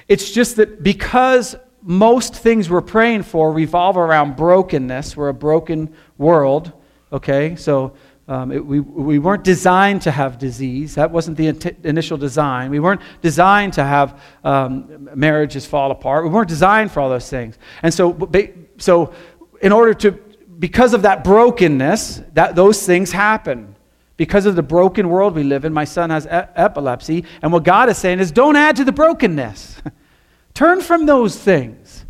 It's 0.10 0.30
just 0.30 0.58
that 0.58 0.84
because 0.84 1.56
most 1.82 2.36
things 2.36 2.70
we're 2.70 2.82
praying 2.82 3.24
for 3.24 3.52
revolve 3.52 3.98
around 3.98 4.36
brokenness, 4.36 5.16
we're 5.16 5.30
a 5.30 5.34
broken 5.34 5.94
world, 6.18 6.72
okay? 7.12 7.56
So 7.56 7.94
um, 8.28 8.52
it, 8.52 8.64
we, 8.64 8.80
we 8.80 9.18
weren't 9.18 9.44
designed 9.44 10.04
to 10.04 10.12
have 10.12 10.38
disease. 10.38 10.96
That 10.96 11.10
wasn't 11.10 11.38
the 11.38 11.48
initial 11.84 12.18
design. 12.18 12.70
We 12.70 12.80
weren't 12.80 13.02
designed 13.22 13.74
to 13.74 13.84
have 13.84 14.22
um, 14.44 15.10
marriages 15.16 15.66
fall 15.66 15.90
apart. 15.90 16.26
We 16.26 16.30
weren't 16.30 16.50
designed 16.50 16.92
for 16.92 17.00
all 17.00 17.10
those 17.10 17.30
things. 17.30 17.58
And 17.82 17.92
so, 17.92 18.30
so 18.78 19.14
in 19.62 19.72
order 19.72 19.96
to, 19.96 20.12
because 20.60 20.94
of 20.94 21.02
that 21.02 21.24
brokenness, 21.24 22.22
that, 22.34 22.56
those 22.56 22.86
things 22.86 23.12
happen 23.12 23.76
because 24.20 24.46
of 24.46 24.56
the 24.56 24.62
broken 24.62 25.10
world 25.10 25.34
we 25.34 25.44
live 25.44 25.64
in. 25.64 25.72
My 25.72 25.86
son 25.86 26.10
has 26.10 26.26
e- 26.26 26.30
epilepsy. 26.30 27.24
And 27.42 27.54
what 27.54 27.64
God 27.64 27.90
is 27.90 27.98
saying 27.98 28.20
is 28.20 28.32
don't 28.32 28.58
add 28.58 28.76
to 28.76 28.84
the 28.84 28.92
brokenness, 28.92 29.82
turn 30.60 30.82
from 30.82 31.06
those 31.06 31.38
things. 31.38 32.06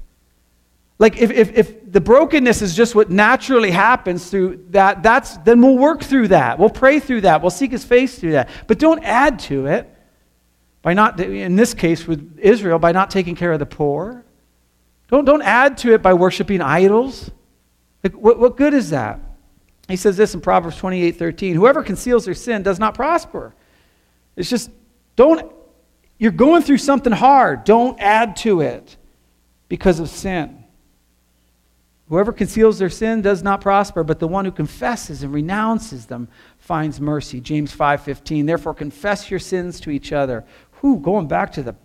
Like, 0.97 1.17
if, 1.21 1.29
if, 1.29 1.55
if 1.55 1.91
the 1.91 2.01
brokenness 2.01 2.63
is 2.63 2.75
just 2.75 2.95
what 2.95 3.11
naturally 3.11 3.69
happens 3.69 4.27
through 4.27 4.65
that, 4.71 5.03
that's, 5.03 5.37
then 5.37 5.61
we'll 5.61 5.77
work 5.77 6.01
through 6.01 6.29
that. 6.29 6.57
We'll 6.57 6.71
pray 6.71 6.99
through 6.99 7.21
that. 7.21 7.43
We'll 7.43 7.51
seek 7.51 7.71
his 7.71 7.85
face 7.85 8.17
through 8.17 8.31
that. 8.31 8.49
But 8.65 8.79
don't 8.79 9.03
add 9.03 9.37
to 9.41 9.67
it 9.67 9.87
by 10.81 10.95
not, 10.95 11.19
in 11.19 11.57
this 11.57 11.75
case 11.75 12.07
with 12.07 12.39
Israel, 12.39 12.79
by 12.79 12.91
not 12.91 13.11
taking 13.11 13.35
care 13.35 13.51
of 13.51 13.59
the 13.59 13.67
poor. 13.67 14.25
Don't, 15.09 15.25
don't 15.25 15.43
add 15.43 15.77
to 15.79 15.93
it 15.93 16.01
by 16.01 16.15
worshiping 16.15 16.59
idols. 16.59 17.29
Like, 18.03 18.13
what, 18.13 18.39
what 18.39 18.57
good 18.57 18.73
is 18.73 18.89
that? 18.89 19.19
He 19.87 19.95
says 19.95 20.17
this 20.17 20.33
in 20.33 20.41
Proverbs 20.41 20.77
28 20.77 21.11
13 21.11 21.55
Whoever 21.55 21.83
conceals 21.83 22.25
their 22.25 22.33
sin 22.33 22.63
does 22.63 22.79
not 22.79 22.95
prosper. 22.95 23.53
It's 24.35 24.49
just, 24.49 24.71
don't, 25.15 25.53
you're 26.19 26.31
going 26.31 26.61
through 26.61 26.77
something 26.77 27.13
hard. 27.13 27.63
Don't 27.63 27.99
add 27.99 28.35
to 28.37 28.61
it 28.61 28.97
because 29.67 29.99
of 29.99 30.09
sin. 30.09 30.63
Whoever 32.09 32.33
conceals 32.33 32.77
their 32.79 32.89
sin 32.89 33.21
does 33.21 33.41
not 33.41 33.61
prosper, 33.61 34.03
but 34.03 34.19
the 34.19 34.27
one 34.27 34.45
who 34.45 34.51
confesses 34.51 35.23
and 35.23 35.33
renounces 35.33 36.07
them 36.07 36.27
finds 36.57 36.99
mercy. 36.99 37.39
James 37.39 37.73
5:15. 37.75 38.45
Therefore 38.45 38.73
confess 38.73 39.31
your 39.31 39.39
sins 39.39 39.79
to 39.81 39.89
each 39.89 40.11
other. 40.11 40.43
Who 40.81 40.99
going 40.99 41.27
back 41.27 41.51
to 41.53 41.63
the 41.63 41.75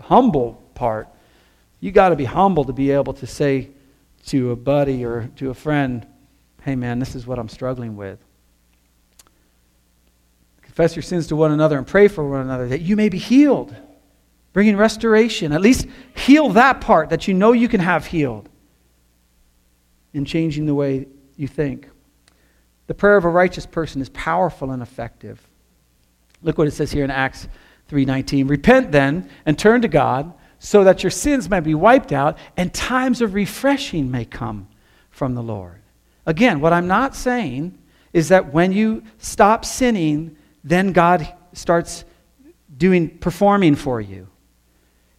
humble 0.00 0.62
part. 0.74 1.08
You 1.80 1.92
got 1.92 2.10
to 2.10 2.16
be 2.16 2.24
humble 2.24 2.64
to 2.64 2.72
be 2.72 2.90
able 2.90 3.12
to 3.14 3.26
say 3.26 3.70
to 4.26 4.52
a 4.52 4.56
buddy 4.56 5.04
or 5.04 5.30
to 5.36 5.50
a 5.50 5.54
friend, 5.54 6.06
hey 6.62 6.76
man, 6.76 6.98
this 6.98 7.14
is 7.14 7.26
what 7.26 7.38
I'm 7.38 7.48
struggling 7.48 7.96
with. 7.96 8.18
Confess 10.62 10.96
your 10.96 11.02
sins 11.02 11.26
to 11.28 11.36
one 11.36 11.52
another 11.52 11.76
and 11.78 11.86
pray 11.86 12.08
for 12.08 12.28
one 12.28 12.40
another 12.40 12.66
that 12.68 12.80
you 12.80 12.96
may 12.96 13.08
be 13.08 13.18
healed, 13.18 13.76
bringing 14.54 14.76
restoration. 14.78 15.52
At 15.52 15.60
least 15.60 15.86
heal 16.16 16.48
that 16.50 16.80
part 16.80 17.10
that 17.10 17.28
you 17.28 17.34
know 17.34 17.52
you 17.52 17.68
can 17.68 17.80
have 17.80 18.06
healed 18.06 18.48
and 20.14 20.26
changing 20.26 20.64
the 20.64 20.74
way 20.74 21.06
you 21.36 21.46
think. 21.46 21.90
The 22.86 22.94
prayer 22.94 23.16
of 23.16 23.24
a 23.24 23.28
righteous 23.28 23.66
person 23.66 24.00
is 24.00 24.08
powerful 24.10 24.70
and 24.70 24.80
effective. 24.80 25.42
Look 26.40 26.56
what 26.56 26.68
it 26.68 26.70
says 26.70 26.92
here 26.92 27.04
in 27.04 27.10
Acts 27.10 27.48
3:19. 27.88 28.46
Repent 28.48 28.92
then 28.92 29.28
and 29.44 29.58
turn 29.58 29.82
to 29.82 29.88
God 29.88 30.32
so 30.58 30.84
that 30.84 31.02
your 31.02 31.10
sins 31.10 31.50
may 31.50 31.60
be 31.60 31.74
wiped 31.74 32.12
out 32.12 32.38
and 32.56 32.72
times 32.72 33.20
of 33.20 33.34
refreshing 33.34 34.10
may 34.10 34.24
come 34.24 34.68
from 35.10 35.34
the 35.34 35.42
Lord. 35.42 35.80
Again, 36.26 36.60
what 36.60 36.72
I'm 36.72 36.86
not 36.86 37.16
saying 37.16 37.76
is 38.12 38.28
that 38.28 38.52
when 38.52 38.70
you 38.72 39.02
stop 39.18 39.64
sinning, 39.64 40.36
then 40.62 40.92
God 40.92 41.28
starts 41.52 42.04
doing 42.76 43.18
performing 43.18 43.74
for 43.74 44.00
you. 44.00 44.28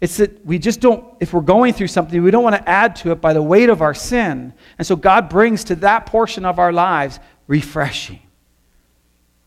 It's 0.02 0.18
that 0.18 0.46
we 0.46 0.60
just 0.60 0.82
don't, 0.82 1.06
if 1.20 1.34
we're 1.34 1.42
going 1.42 1.74
through 1.74 1.88
something, 1.88 2.22
we 2.22 2.32
don't 2.32 2.44
want 2.44 2.56
to 2.56 2.70
add 2.70 2.96
to 2.98 3.12
it 3.12 3.22
by 3.22 3.34
the 3.34 3.42
weight 3.42 3.70
of 3.70 3.82
our 3.82 3.94
sin. 3.94 4.54
And 4.78 4.86
so 4.86 4.96
God 4.96 5.30
brings 5.30 5.64
to 5.66 5.76
that 5.78 6.06
portion 6.06 6.46
of 6.46 6.60
our 6.60 6.74
lives 6.74 7.20
refreshing. 7.48 8.20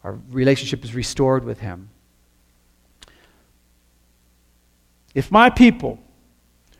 Our 0.04 0.18
relationship 0.30 0.84
is 0.84 0.94
restored 0.94 1.44
with 1.44 1.60
Him. 1.60 1.90
If 5.14 5.30
my 5.30 5.50
people 5.50 5.98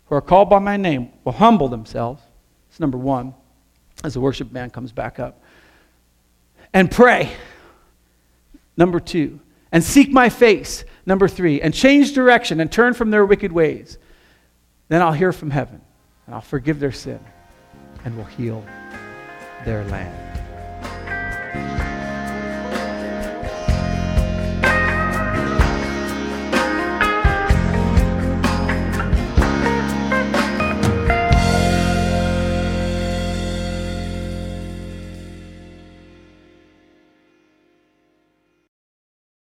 who 0.05 0.15
are 0.15 0.21
called 0.21 0.49
by 0.49 0.59
my 0.59 0.77
name 0.77 1.09
will 1.23 1.33
humble 1.33 1.67
themselves, 1.67 2.23
it's 2.69 2.79
number 2.79 2.97
one 2.97 3.33
as 4.03 4.13
the 4.13 4.19
worship 4.19 4.51
band 4.51 4.73
comes 4.73 4.91
back 4.91 5.19
up. 5.19 5.41
And 6.73 6.89
pray, 6.89 7.31
number 8.77 8.99
two. 8.99 9.39
And 9.71 9.83
seek 9.83 10.11
my 10.11 10.29
face, 10.29 10.83
number 11.09 11.27
three. 11.27 11.59
And 11.59 11.73
change 11.73 12.13
direction 12.13 12.61
and 12.61 12.71
turn 12.71 12.93
from 12.93 13.09
their 13.09 13.25
wicked 13.25 13.51
ways. 13.51 13.97
Then 14.87 15.01
I'll 15.01 15.11
hear 15.11 15.33
from 15.33 15.49
heaven 15.49 15.81
and 16.25 16.35
I'll 16.35 16.41
forgive 16.41 16.79
their 16.79 16.93
sin 16.93 17.19
and 18.05 18.15
will 18.15 18.23
heal 18.23 18.63
their 19.65 19.83
land. 19.85 20.29